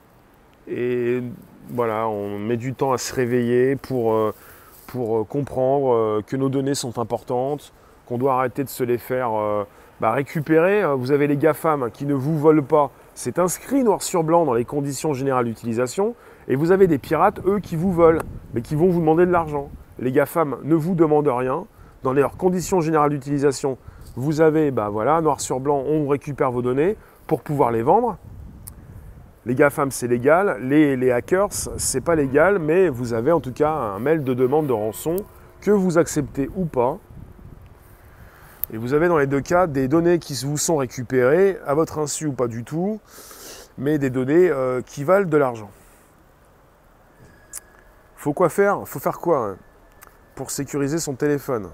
Et 0.67 1.23
voilà, 1.69 2.09
on 2.09 2.39
met 2.39 2.57
du 2.57 2.73
temps 2.73 2.93
à 2.93 2.99
se 2.99 3.15
réveiller 3.15 3.77
pour 3.77 4.33
comprendre 5.29 6.23
que 6.23 6.37
nos 6.37 6.49
données 6.49 6.75
sont 6.75 6.99
importantes, 6.99 7.75
qu'on 8.07 8.17
doit 8.17 8.37
arrêter 8.37 8.65
de 8.65 8.71
se 8.71 8.85
les 8.85 8.97
faire 8.97 9.33
bah, 10.01 10.13
récupérer. 10.13 10.83
Euh, 10.83 10.95
vous 10.95 11.11
avez 11.11 11.27
les 11.27 11.37
GAFAM 11.37 11.91
qui 11.91 12.07
ne 12.07 12.15
vous 12.15 12.39
volent 12.39 12.63
pas. 12.63 12.91
C'est 13.15 13.39
inscrit 13.39 13.83
noir 13.83 14.03
sur 14.03 14.23
blanc 14.23 14.45
dans 14.45 14.55
les 14.55 14.65
conditions 14.65 15.13
générales 15.13 15.47
d'utilisation. 15.47 16.15
Et 16.47 16.57
vous 16.57 16.71
avez 16.71 16.87
des 16.87 16.99
pirates, 16.99 17.41
eux, 17.47 17.59
qui 17.59 17.77
vous 17.77 17.93
volent, 17.93 18.23
mais 18.55 18.63
qui 18.63 18.75
vont 18.75 18.89
vous 18.89 19.01
demander 19.01 19.27
de 19.27 19.33
l'argent. 19.33 19.71
Les 19.99 20.13
GAFAM 20.13 20.57
ne 20.63 20.75
vous 20.75 20.95
demandent 20.95 21.29
rien. 21.29 21.65
Dans 22.05 22.13
leurs 22.13 22.37
conditions 22.37 22.81
générales 22.81 23.11
d'utilisation, 23.11 23.77
vous 24.15 24.41
avez, 24.41 24.71
bah 24.71 24.89
voilà, 24.89 25.21
noir 25.21 25.41
sur 25.41 25.61
blanc, 25.61 25.83
on 25.87 26.07
récupère 26.07 26.53
vos 26.53 26.63
données 26.63 26.97
pour 27.27 27.43
pouvoir 27.43 27.73
les 27.73 27.83
vendre. 27.83 28.17
Les 29.47 29.55
GAFAM, 29.55 29.91
c'est 29.91 30.07
légal. 30.07 30.59
Les, 30.63 30.97
les 30.97 31.11
hackers, 31.11 31.53
c'est 31.53 32.01
pas 32.01 32.15
légal, 32.15 32.59
mais 32.59 32.89
vous 32.89 33.15
avez 33.15 33.33
en 33.33 33.41
tout 33.41 33.53
cas 33.53 33.73
un 33.73 33.99
mail 33.99 34.23
de 34.23 34.35
demande 34.35 34.67
de 34.67 34.73
rançon 34.73 35.17
que 35.61 35.71
vous 35.71 35.99
acceptez 35.99 36.49
ou 36.55 36.67
pas. 36.67 36.99
Et 38.71 38.77
vous 38.77 38.93
avez 38.93 39.09
dans 39.09 39.19
les 39.19 39.27
deux 39.27 39.41
cas 39.41 39.67
des 39.67 39.89
données 39.89 40.19
qui 40.19 40.35
vous 40.45 40.59
sont 40.59 40.77
récupérées, 40.77 41.59
à 41.67 41.75
votre 41.75 41.99
insu 41.99 42.27
ou 42.27 42.33
pas 42.33 42.49
du 42.49 42.65
tout, 42.65 43.01
mais 43.79 43.99
des 43.99 44.11
données 44.11 44.51
euh, 44.51 44.83
qui 44.83 45.05
valent 45.05 45.29
de 45.29 45.37
l'argent. 45.37 45.71
Faut 48.17 48.35
quoi 48.35 48.51
faire? 48.51 48.87
Faut 48.87 48.99
faire 48.99 49.21
quoi 49.21 49.51
hein, 49.51 49.57
pour 50.35 50.51
sécuriser 50.51 50.99
son 50.99 51.15
téléphone 51.15 51.71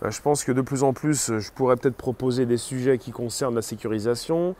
ben, 0.00 0.10
Je 0.10 0.20
pense 0.20 0.44
que 0.44 0.52
de 0.52 0.60
plus 0.60 0.84
en 0.84 0.92
plus, 0.92 1.38
je 1.38 1.50
pourrais 1.52 1.76
peut-être 1.76 1.96
proposer 1.96 2.46
des 2.46 2.58
sujets 2.58 2.98
qui 2.98 3.10
concernent 3.10 3.56
la 3.56 3.62
sécurisation. 3.62 4.54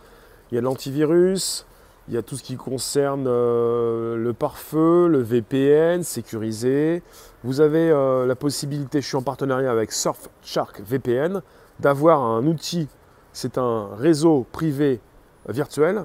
Il 0.51 0.57
y 0.57 0.59
a 0.59 0.61
l'antivirus, 0.61 1.67
il 2.09 2.15
y 2.15 2.17
a 2.17 2.23
tout 2.23 2.37
ce 2.37 2.43
qui 2.43 2.57
concerne 2.57 3.27
euh, 3.27 4.17
le 4.17 4.33
pare-feu, 4.33 5.09
le 5.09 5.21
VPN 5.21 6.03
sécurisé. 6.03 7.03
Vous 7.45 7.61
avez 7.61 7.91
euh, 7.91 8.25
la 8.25 8.35
possibilité, 8.35 9.03
je 9.03 9.07
suis 9.07 9.17
en 9.17 9.23
partenariat 9.23 9.71
avec 9.71 9.93
Surfshark 9.93 10.81
VPN, 10.81 11.43
d'avoir 11.81 12.23
un 12.23 12.47
outil, 12.47 12.89
c'est 13.35 13.59
un 13.59 13.91
réseau 13.97 14.47
privé 14.53 15.01
virtuel. 15.49 16.05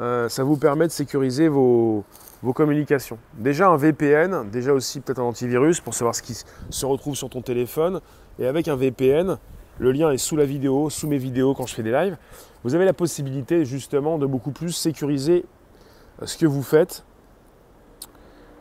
Euh, 0.00 0.28
ça 0.28 0.42
vous 0.42 0.56
permet 0.56 0.86
de 0.86 0.92
sécuriser 0.92 1.46
vos, 1.46 2.04
vos, 2.42 2.52
communications. 2.52 3.18
Déjà 3.34 3.68
un 3.68 3.76
VPN, 3.76 4.50
déjà 4.50 4.72
aussi 4.72 5.00
peut-être 5.00 5.20
un 5.20 5.24
antivirus 5.24 5.80
pour 5.80 5.94
savoir 5.94 6.14
ce 6.16 6.22
qui 6.22 6.34
se 6.70 6.86
retrouve 6.86 7.14
sur 7.14 7.30
ton 7.30 7.42
téléphone. 7.42 8.00
Et 8.38 8.46
avec 8.46 8.66
un 8.66 8.76
VPN, 8.76 9.36
le 9.82 9.92
lien 9.92 10.10
est 10.10 10.18
sous 10.18 10.36
la 10.36 10.44
vidéo, 10.44 10.88
sous 10.90 11.08
mes 11.08 11.18
vidéos 11.18 11.54
quand 11.54 11.66
je 11.66 11.74
fais 11.74 11.82
des 11.82 11.92
lives 11.92 12.16
vous 12.64 12.74
avez 12.74 12.84
la 12.84 12.92
possibilité 12.92 13.64
justement 13.64 14.18
de 14.18 14.26
beaucoup 14.26 14.52
plus 14.52 14.72
sécuriser 14.72 15.44
euh, 16.20 16.26
ce 16.26 16.36
que 16.36 16.46
vous 16.46 16.62
faites. 16.62 17.04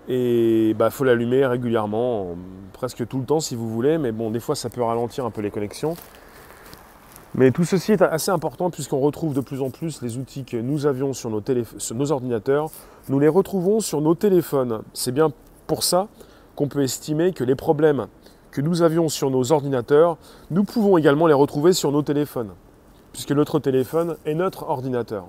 Et 0.07 0.69
il 0.69 0.73
bah, 0.73 0.89
faut 0.89 1.03
l'allumer 1.03 1.45
régulièrement, 1.45 2.35
presque 2.73 3.07
tout 3.07 3.19
le 3.19 3.25
temps 3.25 3.39
si 3.39 3.55
vous 3.55 3.69
voulez, 3.69 3.97
mais 3.97 4.11
bon, 4.11 4.31
des 4.31 4.39
fois 4.39 4.55
ça 4.55 4.69
peut 4.69 4.81
ralentir 4.81 5.25
un 5.25 5.31
peu 5.31 5.41
les 5.41 5.51
connexions. 5.51 5.95
Mais 7.35 7.51
tout 7.51 7.63
ceci 7.63 7.93
est 7.93 8.01
assez 8.01 8.31
important 8.31 8.71
puisqu'on 8.71 8.99
retrouve 8.99 9.33
de 9.33 9.41
plus 9.41 9.61
en 9.61 9.69
plus 9.69 10.01
les 10.01 10.17
outils 10.17 10.43
que 10.43 10.57
nous 10.57 10.85
avions 10.85 11.13
sur 11.13 11.29
nos, 11.29 11.41
sur 11.77 11.95
nos 11.95 12.11
ordinateurs, 12.11 12.71
nous 13.07 13.19
les 13.19 13.29
retrouvons 13.29 13.79
sur 13.79 14.01
nos 14.01 14.15
téléphones. 14.15 14.81
C'est 14.93 15.13
bien 15.13 15.31
pour 15.67 15.83
ça 15.83 16.07
qu'on 16.55 16.67
peut 16.67 16.81
estimer 16.81 17.31
que 17.31 17.45
les 17.45 17.55
problèmes 17.55 18.07
que 18.51 18.61
nous 18.61 18.81
avions 18.81 19.09
sur 19.09 19.29
nos 19.29 19.51
ordinateurs, 19.51 20.17
nous 20.49 20.63
pouvons 20.63 20.97
également 20.97 21.27
les 21.27 21.33
retrouver 21.33 21.73
sur 21.73 21.91
nos 21.91 22.01
téléphones 22.01 22.51
puisque 23.11 23.31
notre 23.31 23.59
téléphone 23.59 24.15
est 24.25 24.35
notre 24.35 24.69
ordinateur. 24.69 25.25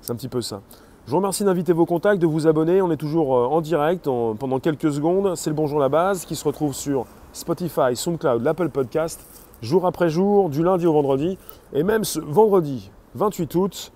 C'est 0.00 0.12
un 0.12 0.16
petit 0.16 0.28
peu 0.28 0.40
ça. 0.40 0.60
Je 1.06 1.10
vous 1.10 1.18
remercie 1.18 1.44
d'inviter 1.44 1.72
vos 1.72 1.86
contacts, 1.86 2.20
de 2.20 2.26
vous 2.26 2.46
abonner. 2.46 2.82
On 2.82 2.90
est 2.90 2.96
toujours 2.96 3.36
euh, 3.36 3.46
en 3.46 3.60
direct 3.60 4.04
pendant 4.04 4.58
quelques 4.58 4.92
secondes. 4.92 5.36
C'est 5.36 5.50
le 5.50 5.56
Bonjour 5.56 5.78
la 5.78 5.88
base 5.88 6.24
qui 6.24 6.34
se 6.34 6.44
retrouve 6.44 6.74
sur 6.74 7.06
Spotify, 7.32 7.94
SoundCloud, 7.94 8.42
l'Apple 8.42 8.70
Podcast, 8.70 9.24
jour 9.62 9.86
après 9.86 10.08
jour, 10.08 10.48
du 10.48 10.62
lundi 10.62 10.86
au 10.86 10.92
vendredi. 10.92 11.38
Et 11.72 11.82
même 11.82 12.04
ce 12.04 12.18
vendredi 12.18 12.90
28 13.14 13.54
août, 13.54 13.92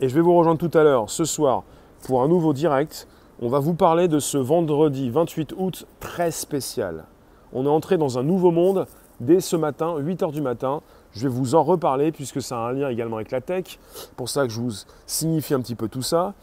et 0.00 0.08
je 0.08 0.14
vais 0.14 0.20
vous 0.20 0.34
rejoindre 0.34 0.58
tout 0.58 0.76
à 0.76 0.82
l'heure, 0.82 1.08
ce 1.08 1.24
soir, 1.24 1.62
pour 2.06 2.22
un 2.22 2.28
nouveau 2.28 2.52
direct. 2.52 3.08
On 3.42 3.48
va 3.48 3.58
vous 3.58 3.74
parler 3.74 4.06
de 4.06 4.20
ce 4.20 4.38
vendredi 4.38 5.10
28 5.10 5.54
août 5.56 5.88
très 5.98 6.30
spécial. 6.30 7.04
On 7.52 7.66
est 7.66 7.68
entré 7.68 7.98
dans 7.98 8.16
un 8.16 8.22
nouveau 8.22 8.52
monde 8.52 8.86
dès 9.18 9.40
ce 9.40 9.56
matin, 9.56 9.96
8h 9.98 10.30
du 10.30 10.40
matin. 10.40 10.82
Je 11.10 11.22
vais 11.22 11.34
vous 11.34 11.56
en 11.56 11.64
reparler 11.64 12.12
puisque 12.12 12.40
ça 12.40 12.58
a 12.58 12.68
un 12.68 12.72
lien 12.72 12.88
également 12.88 13.16
avec 13.16 13.32
la 13.32 13.40
tech. 13.40 13.80
Pour 14.16 14.28
ça 14.28 14.44
que 14.46 14.52
je 14.52 14.60
vous 14.60 14.70
signifie 15.06 15.52
un 15.52 15.60
petit 15.60 15.74
peu 15.74 15.88
tout 15.88 16.00
ça. 16.00 16.34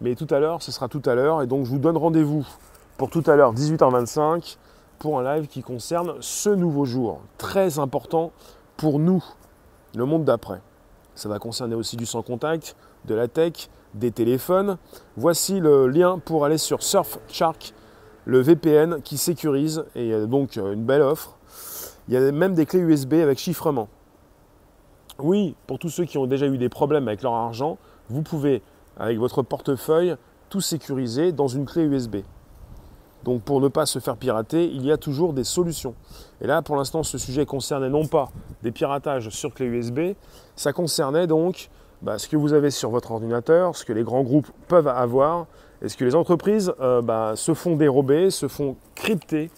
Mais 0.00 0.16
tout 0.16 0.26
à 0.28 0.40
l'heure, 0.40 0.60
ce 0.60 0.72
sera 0.72 0.88
tout 0.88 1.02
à 1.06 1.14
l'heure. 1.14 1.40
Et 1.40 1.46
donc 1.46 1.66
je 1.66 1.70
vous 1.70 1.78
donne 1.78 1.96
rendez-vous 1.96 2.44
pour 2.96 3.10
tout 3.10 3.22
à 3.26 3.36
l'heure, 3.36 3.54
18h25, 3.54 4.56
pour 4.98 5.20
un 5.20 5.22
live 5.22 5.46
qui 5.46 5.62
concerne 5.62 6.14
ce 6.18 6.50
nouveau 6.50 6.84
jour. 6.84 7.20
Très 7.38 7.78
important 7.78 8.32
pour 8.76 8.98
nous, 8.98 9.24
le 9.94 10.04
monde 10.04 10.24
d'après. 10.24 10.60
Ça 11.14 11.28
va 11.28 11.38
concerner 11.38 11.76
aussi 11.76 11.96
du 11.96 12.06
sans 12.06 12.22
contact, 12.22 12.74
de 13.04 13.14
la 13.14 13.28
tech, 13.28 13.68
des 13.94 14.10
téléphones. 14.10 14.78
Voici 15.16 15.60
le 15.60 15.88
lien 15.88 16.18
pour 16.18 16.44
aller 16.44 16.58
sur 16.58 16.82
Surfshark, 16.82 17.74
le 18.24 18.40
VPN 18.40 19.00
qui 19.02 19.16
sécurise 19.16 19.84
et 19.94 20.26
donc 20.26 20.56
une 20.56 20.84
belle 20.84 21.02
offre. 21.02 21.36
Il 22.08 22.14
y 22.14 22.16
a 22.16 22.32
même 22.32 22.54
des 22.54 22.66
clés 22.66 22.80
USB 22.80 23.14
avec 23.14 23.38
chiffrement. 23.38 23.88
Oui, 25.18 25.54
pour 25.66 25.78
tous 25.78 25.90
ceux 25.90 26.04
qui 26.04 26.18
ont 26.18 26.26
déjà 26.26 26.46
eu 26.46 26.58
des 26.58 26.68
problèmes 26.68 27.08
avec 27.08 27.22
leur 27.22 27.34
argent, 27.34 27.78
vous 28.08 28.22
pouvez, 28.22 28.62
avec 28.96 29.18
votre 29.18 29.42
portefeuille, 29.42 30.16
tout 30.48 30.60
sécuriser 30.60 31.32
dans 31.32 31.48
une 31.48 31.66
clé 31.66 31.84
USB. 31.84 32.16
Donc 33.22 33.42
pour 33.42 33.60
ne 33.60 33.68
pas 33.68 33.86
se 33.86 33.98
faire 33.98 34.16
pirater, 34.16 34.64
il 34.64 34.84
y 34.84 34.90
a 34.90 34.96
toujours 34.96 35.32
des 35.32 35.44
solutions. 35.44 35.94
Et 36.40 36.46
là, 36.46 36.62
pour 36.62 36.76
l'instant, 36.76 37.02
ce 37.02 37.18
sujet 37.18 37.44
concernait 37.44 37.90
non 37.90 38.06
pas 38.06 38.30
des 38.62 38.72
piratages 38.72 39.28
sur 39.28 39.52
clé 39.52 39.66
USB, 39.66 40.14
ça 40.56 40.72
concernait 40.72 41.26
donc 41.26 41.68
bah, 42.02 42.18
ce 42.18 42.28
que 42.28 42.36
vous 42.36 42.52
avez 42.52 42.70
sur 42.70 42.90
votre 42.90 43.10
ordinateur, 43.10 43.76
ce 43.76 43.84
que 43.84 43.92
les 43.92 44.02
grands 44.02 44.22
groupes 44.22 44.48
peuvent 44.68 44.88
avoir, 44.88 45.46
et 45.82 45.88
ce 45.88 45.96
que 45.96 46.04
les 46.04 46.14
entreprises 46.14 46.72
euh, 46.80 47.02
bah, 47.02 47.32
se 47.36 47.54
font 47.54 47.76
dérober, 47.76 48.30
se 48.30 48.48
font 48.48 48.76
crypter, 48.94 49.50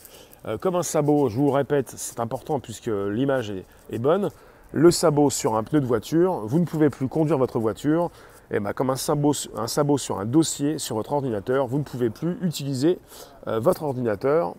euh, 0.47 0.59
comme 0.59 0.75
un 0.75 0.83
sabot, 0.83 1.29
je 1.29 1.37
vous 1.37 1.51
répète, 1.51 1.93
c'est 1.97 2.21
important 2.21 2.59
puisque 2.59 2.91
l'image 3.11 3.53
est, 3.91 3.99
bonne, 3.99 4.31
le 4.73 4.91
sabot 4.91 5.31
sur 5.31 5.57
un 5.57 5.63
pneu 5.63 5.81
de 5.81 5.87
voiture, 5.87 6.41
vous 6.45 6.59
ne 6.59 6.65
pouvez 6.65 6.91
plus 6.91 7.09
conduire 7.09 7.39
votre 7.39 7.59
voiture, 7.59 8.11
et 8.51 8.59
bah, 8.59 8.73
comme 8.73 8.91
un 8.91 8.97
sabot, 8.97 9.33
un 9.57 9.69
sabot, 9.69 9.99
sur 9.99 10.19
un 10.19 10.27
dossier 10.27 10.79
sur 10.79 10.97
votre 10.97 11.13
ordinateur, 11.13 11.67
vous 11.67 11.79
ne 11.79 11.85
pouvez 11.85 12.11
plus 12.11 12.39
utiliser 12.43 12.99
euh, 13.47 13.61
votre 13.61 13.85
ordinateur 13.85 14.55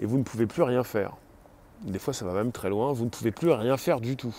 et 0.00 0.06
vous 0.06 0.18
ne 0.18 0.24
pouvez 0.24 0.46
plus 0.46 0.62
rien 0.62 0.82
faire. 0.82 1.12
Des 1.82 1.98
fois, 1.98 2.12
ça 2.12 2.24
va 2.24 2.32
même 2.32 2.52
très 2.52 2.68
loin, 2.68 2.92
vous 2.92 3.04
ne 3.04 3.10
pouvez 3.10 3.30
plus 3.30 3.50
rien 3.50 3.76
faire 3.76 4.00
du 4.00 4.16
tout 4.16 4.34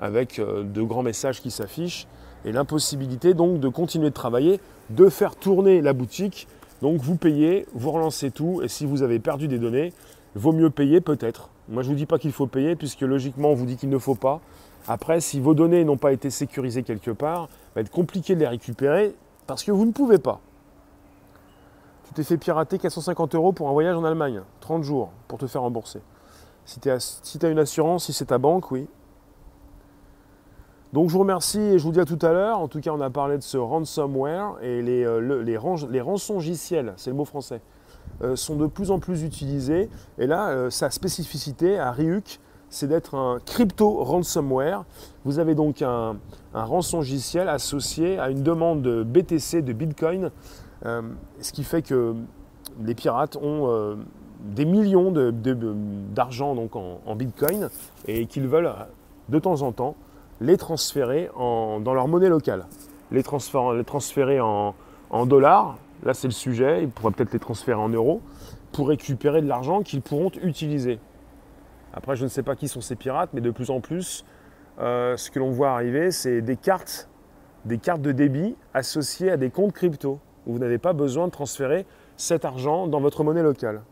avec 0.00 0.38
euh, 0.38 0.64
de 0.64 0.82
grands 0.82 1.02
messages 1.02 1.40
qui 1.40 1.50
s'affichent 1.50 2.06
et 2.44 2.52
l'impossibilité 2.52 3.34
donc 3.34 3.60
de 3.60 3.68
continuer 3.68 4.08
de 4.08 4.14
travailler, 4.14 4.60
de 4.88 5.08
faire 5.08 5.36
tourner 5.36 5.80
la 5.80 5.92
boutique. 5.92 6.48
Donc 6.82 7.00
vous 7.00 7.16
payez, 7.16 7.66
vous 7.74 7.90
relancez 7.90 8.30
tout 8.30 8.62
et 8.62 8.68
si 8.68 8.86
vous 8.86 9.02
avez 9.02 9.18
perdu 9.18 9.46
des 9.46 9.58
données, 9.58 9.92
vaut 10.34 10.52
mieux 10.52 10.70
payer 10.70 11.00
peut-être. 11.00 11.50
Moi 11.68 11.82
je 11.82 11.88
ne 11.88 11.94
vous 11.94 11.98
dis 11.98 12.06
pas 12.06 12.18
qu'il 12.18 12.32
faut 12.32 12.46
payer 12.46 12.74
puisque 12.74 13.02
logiquement 13.02 13.50
on 13.50 13.54
vous 13.54 13.66
dit 13.66 13.76
qu'il 13.76 13.90
ne 13.90 13.98
faut 13.98 14.14
pas. 14.14 14.40
Après, 14.88 15.20
si 15.20 15.40
vos 15.40 15.54
données 15.54 15.84
n'ont 15.84 15.98
pas 15.98 16.12
été 16.12 16.30
sécurisées 16.30 16.82
quelque 16.82 17.10
part, 17.10 17.48
va 17.74 17.82
être 17.82 17.90
compliqué 17.90 18.34
de 18.34 18.40
les 18.40 18.48
récupérer 18.48 19.14
parce 19.46 19.62
que 19.62 19.72
vous 19.72 19.84
ne 19.84 19.92
pouvez 19.92 20.18
pas. 20.18 20.40
Tu 22.04 22.14
t'es 22.14 22.24
fait 22.24 22.38
pirater 22.38 22.78
450 22.78 23.34
euros 23.34 23.52
pour 23.52 23.68
un 23.68 23.72
voyage 23.72 23.96
en 23.96 24.04
Allemagne, 24.04 24.40
30 24.60 24.82
jours, 24.82 25.12
pour 25.28 25.38
te 25.38 25.46
faire 25.46 25.62
rembourser. 25.62 26.00
Si 26.64 26.80
tu 26.80 26.90
as, 26.90 27.48
une 27.48 27.58
assurance, 27.58 28.06
si 28.06 28.12
c'est 28.12 28.26
ta 28.26 28.38
banque, 28.38 28.70
oui, 28.70 28.86
donc 30.92 31.08
je 31.08 31.12
vous 31.12 31.20
remercie 31.20 31.60
et 31.60 31.78
je 31.78 31.84
vous 31.84 31.92
dis 31.92 32.00
à 32.00 32.04
tout 32.04 32.18
à 32.20 32.32
l'heure. 32.32 32.58
En 32.58 32.66
tout 32.66 32.80
cas, 32.80 32.90
on 32.90 33.00
a 33.00 33.10
parlé 33.10 33.36
de 33.36 33.42
ce 33.42 33.56
ransomware 33.56 34.56
et 34.60 34.82
les, 34.82 35.04
euh, 35.04 35.42
les, 35.42 36.00
rançongiciels, 36.00 36.94
c'est 36.96 37.10
le 37.10 37.16
mot 37.16 37.24
français, 37.24 37.60
euh, 38.22 38.34
sont 38.34 38.56
de 38.56 38.66
plus 38.66 38.90
en 38.90 38.98
plus 38.98 39.22
utilisés. 39.22 39.88
Et 40.18 40.26
là, 40.26 40.48
euh, 40.48 40.68
sa 40.68 40.90
spécificité 40.90 41.78
à 41.78 41.92
Ryuk, 41.92 42.40
c'est 42.70 42.88
d'être 42.88 43.14
un 43.14 43.38
crypto 43.38 44.02
ransomware. 44.02 44.84
Vous 45.24 45.38
avez 45.38 45.54
donc 45.54 45.80
un, 45.80 46.16
un 46.54 46.64
rançongiciel 46.64 47.48
associé 47.48 48.18
à 48.18 48.30
une 48.30 48.42
demande 48.42 48.82
de 48.82 49.04
BTC, 49.04 49.62
de 49.62 49.72
Bitcoin, 49.72 50.30
ce 50.82 51.52
qui 51.52 51.62
fait 51.62 51.82
que 51.82 52.14
les 52.80 52.94
pirates 52.94 53.36
ont 53.36 53.98
des 54.40 54.64
millions 54.64 55.12
d'argent 56.14 56.56
en 57.04 57.16
Bitcoin 57.16 57.68
et 58.06 58.26
qu'ils 58.26 58.46
veulent 58.46 58.72
de 59.28 59.38
temps 59.40 59.62
en 59.62 59.72
temps 59.72 59.96
les 60.40 60.56
transférer 60.56 61.30
dans 61.36 61.94
leur 61.94 62.08
monnaie 62.08 62.28
locale. 62.28 62.66
Les, 63.10 63.22
transférer, 63.22 64.40
en, 64.40 64.74
dollars, 65.26 65.78
là 66.04 66.14
c'est 66.14 66.28
le 66.28 66.32
sujet, 66.32 66.82
ils 66.82 66.88
pourraient 66.88 67.12
peut-être 67.12 67.32
les 67.32 67.38
transférer 67.38 67.78
en 67.78 67.88
euros, 67.88 68.20
pour 68.72 68.88
récupérer 68.88 69.42
de 69.42 69.48
l'argent 69.48 69.82
qu'ils 69.82 70.00
pourront 70.00 70.30
utiliser. 70.42 70.98
Après, 71.92 72.14
je 72.14 72.22
ne 72.22 72.28
sais 72.28 72.44
pas 72.44 72.54
qui 72.54 72.68
sont 72.68 72.80
ces 72.80 72.94
pirates, 72.94 73.30
mais 73.32 73.40
de 73.40 73.50
plus 73.50 73.70
en 73.70 73.80
plus, 73.80 74.24
euh, 74.78 75.16
ce 75.16 75.30
que 75.30 75.40
l'on 75.40 75.50
voit 75.50 75.70
arriver, 75.70 76.12
c'est 76.12 76.40
des 76.40 76.56
cartes, 76.56 77.08
des 77.64 77.78
cartes 77.78 78.00
de 78.00 78.12
débit 78.12 78.56
associées 78.74 79.32
à 79.32 79.36
des 79.36 79.50
comptes 79.50 79.72
crypto, 79.72 80.20
où 80.46 80.52
vous 80.52 80.58
n'avez 80.60 80.78
pas 80.78 80.92
besoin 80.92 81.26
de 81.26 81.32
transférer 81.32 81.84
cet 82.16 82.44
argent 82.44 82.86
dans 82.86 83.00
votre 83.00 83.24
monnaie 83.24 83.42
locale. 83.42 83.82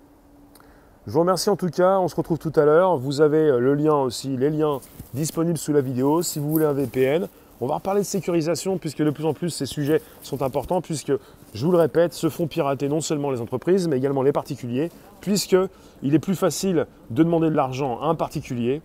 Je 1.08 1.14
vous 1.14 1.20
remercie 1.20 1.48
en 1.48 1.56
tout 1.56 1.70
cas, 1.70 1.98
on 2.00 2.08
se 2.08 2.14
retrouve 2.14 2.36
tout 2.36 2.52
à 2.54 2.66
l'heure. 2.66 2.98
Vous 2.98 3.22
avez 3.22 3.38
euh, 3.38 3.60
le 3.60 3.72
lien 3.72 3.94
aussi, 3.94 4.36
les 4.36 4.50
liens 4.50 4.78
disponibles 5.14 5.56
sous 5.56 5.72
la 5.72 5.80
vidéo. 5.80 6.20
Si 6.20 6.38
vous 6.38 6.50
voulez 6.50 6.66
un 6.66 6.74
VPN, 6.74 7.28
on 7.62 7.66
va 7.66 7.76
reparler 7.76 8.02
de 8.02 8.06
sécurisation 8.06 8.76
puisque 8.76 9.02
de 9.02 9.08
plus 9.08 9.24
en 9.24 9.32
plus 9.32 9.48
ces 9.48 9.64
sujets 9.64 10.02
sont 10.22 10.42
importants 10.42 10.82
puisque, 10.82 11.14
je 11.54 11.64
vous 11.64 11.72
le 11.72 11.78
répète, 11.78 12.12
se 12.12 12.28
font 12.28 12.46
pirater 12.46 12.90
non 12.90 13.00
seulement 13.00 13.30
les 13.30 13.40
entreprises 13.40 13.88
mais 13.88 13.96
également 13.96 14.20
les 14.20 14.32
particuliers 14.32 14.90
puisqu'il 15.22 16.14
est 16.14 16.18
plus 16.18 16.36
facile 16.36 16.86
de 17.08 17.22
demander 17.22 17.48
de 17.48 17.54
l'argent 17.54 17.98
à 18.02 18.08
un 18.08 18.14
particulier, 18.14 18.82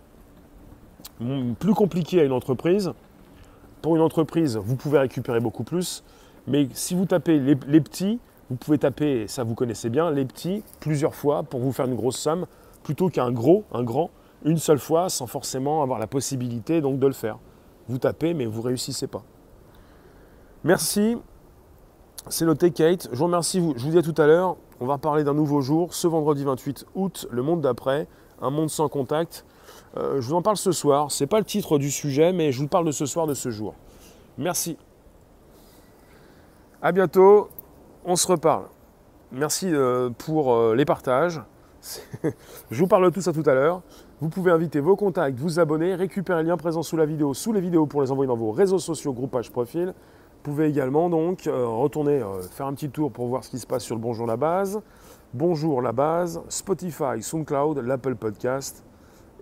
plus 1.58 1.74
compliqué 1.74 2.22
à 2.22 2.24
une 2.24 2.32
entreprise. 2.32 2.92
Pour 3.82 3.96
une 3.96 4.02
entreprise, 4.02 4.56
vous 4.56 4.76
pouvez 4.76 4.98
récupérer 4.98 5.40
beaucoup 5.40 5.62
plus, 5.62 6.02
mais 6.46 6.68
si 6.72 6.94
vous 6.94 7.04
tapez 7.04 7.38
les 7.38 7.80
petits, 7.82 8.18
vous 8.50 8.56
pouvez 8.56 8.78
taper, 8.78 9.26
ça 9.26 9.42
vous 9.42 9.54
connaissez 9.54 9.88
bien, 9.88 10.10
les 10.10 10.24
petits 10.24 10.62
plusieurs 10.80 11.14
fois 11.14 11.42
pour 11.42 11.60
vous 11.60 11.72
faire 11.72 11.86
une 11.86 11.94
grosse 11.94 12.18
somme, 12.18 12.46
plutôt 12.82 13.08
qu'un 13.08 13.32
gros, 13.32 13.64
un 13.72 13.82
grand, 13.82 14.10
une 14.44 14.58
seule 14.58 14.78
fois 14.78 15.08
sans 15.08 15.26
forcément 15.26 15.82
avoir 15.82 15.98
la 15.98 16.06
possibilité 16.06 16.80
donc 16.80 16.98
de 16.98 17.06
le 17.06 17.12
faire. 17.12 17.38
Vous 17.88 17.98
tapez 17.98 18.34
mais 18.34 18.46
vous 18.46 18.60
ne 18.60 18.66
réussissez 18.66 19.06
pas. 19.06 19.22
Merci. 20.64 21.16
C'est 22.28 22.46
noté 22.46 22.70
Kate. 22.70 23.08
Je 23.12 23.18
vous 23.18 23.24
remercie. 23.24 23.58
Je 23.76 23.84
vous 23.84 23.90
dis 23.90 23.98
à 23.98 24.02
tout 24.02 24.14
à 24.16 24.26
l'heure. 24.26 24.56
On 24.80 24.86
va 24.86 24.98
parler 24.98 25.24
d'un 25.24 25.34
nouveau 25.34 25.60
jour, 25.60 25.94
ce 25.94 26.06
vendredi 26.06 26.42
28 26.42 26.86
août, 26.94 27.28
le 27.30 27.42
monde 27.42 27.60
d'après, 27.60 28.08
un 28.40 28.50
monde 28.50 28.70
sans 28.70 28.88
contact. 28.88 29.44
Euh, 29.96 30.20
je 30.20 30.28
vous 30.28 30.34
en 30.34 30.42
parle 30.42 30.56
ce 30.56 30.72
soir. 30.72 31.12
Ce 31.12 31.22
n'est 31.22 31.28
pas 31.28 31.38
le 31.38 31.44
titre 31.44 31.78
du 31.78 31.90
sujet, 31.90 32.32
mais 32.32 32.50
je 32.50 32.60
vous 32.60 32.66
parle 32.66 32.86
de 32.86 32.92
ce 32.92 33.06
soir, 33.06 33.26
de 33.26 33.34
ce 33.34 33.50
jour. 33.50 33.74
Merci. 34.36 34.76
À 36.82 36.92
bientôt 36.92 37.48
on 38.04 38.16
se 38.16 38.26
reparle. 38.26 38.66
Merci 39.32 39.68
euh, 39.72 40.10
pour 40.10 40.54
euh, 40.54 40.74
les 40.74 40.84
partages. 40.84 41.40
Je 42.70 42.78
vous 42.78 42.86
parle 42.86 43.04
de 43.04 43.10
tout 43.10 43.20
ça 43.20 43.32
tout 43.32 43.42
à 43.46 43.54
l'heure. 43.54 43.82
Vous 44.20 44.28
pouvez 44.28 44.52
inviter 44.52 44.80
vos 44.80 44.96
contacts, 44.96 45.38
vous 45.38 45.58
abonner, 45.58 45.94
récupérer 45.94 46.42
le 46.42 46.48
lien 46.48 46.56
présent 46.56 46.82
sous 46.82 46.96
la 46.96 47.04
vidéo, 47.04 47.34
sous 47.34 47.52
les 47.52 47.60
vidéos 47.60 47.86
pour 47.86 48.02
les 48.02 48.10
envoyer 48.10 48.28
dans 48.28 48.36
vos 48.36 48.52
réseaux 48.52 48.78
sociaux, 48.78 49.12
groupages, 49.12 49.50
profil. 49.50 49.88
Vous 49.88 50.50
pouvez 50.50 50.68
également 50.68 51.10
donc 51.10 51.46
euh, 51.46 51.66
retourner 51.66 52.22
faire 52.52 52.66
un 52.66 52.74
petit 52.74 52.90
tour 52.90 53.10
pour 53.10 53.26
voir 53.26 53.44
ce 53.44 53.50
qui 53.50 53.58
se 53.58 53.66
passe 53.66 53.82
sur 53.82 53.96
le 53.96 54.00
Bonjour 54.00 54.26
la 54.26 54.36
base. 54.36 54.80
Bonjour 55.32 55.82
la 55.82 55.92
base, 55.92 56.40
Spotify, 56.48 57.20
SoundCloud, 57.20 57.78
l'Apple 57.78 58.14
Podcast. 58.14 58.84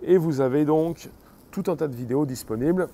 Et 0.01 0.17
vous 0.17 0.41
avez 0.41 0.65
donc 0.65 1.09
tout 1.51 1.63
un 1.67 1.75
tas 1.75 1.87
de 1.87 1.95
vidéos 1.95 2.25
disponibles 2.25 2.87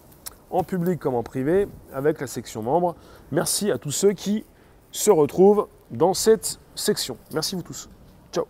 en 0.51 0.63
public 0.63 0.99
comme 0.99 1.15
en 1.15 1.23
privé 1.23 1.67
avec 1.93 2.19
la 2.19 2.27
section 2.27 2.61
membres. 2.61 2.95
Merci 3.31 3.71
à 3.71 3.77
tous 3.77 3.91
ceux 3.91 4.13
qui 4.13 4.43
se 4.91 5.11
retrouve 5.11 5.67
dans 5.91 6.13
cette 6.13 6.59
section. 6.75 7.17
Merci 7.33 7.55
vous 7.55 7.63
tous. 7.63 7.89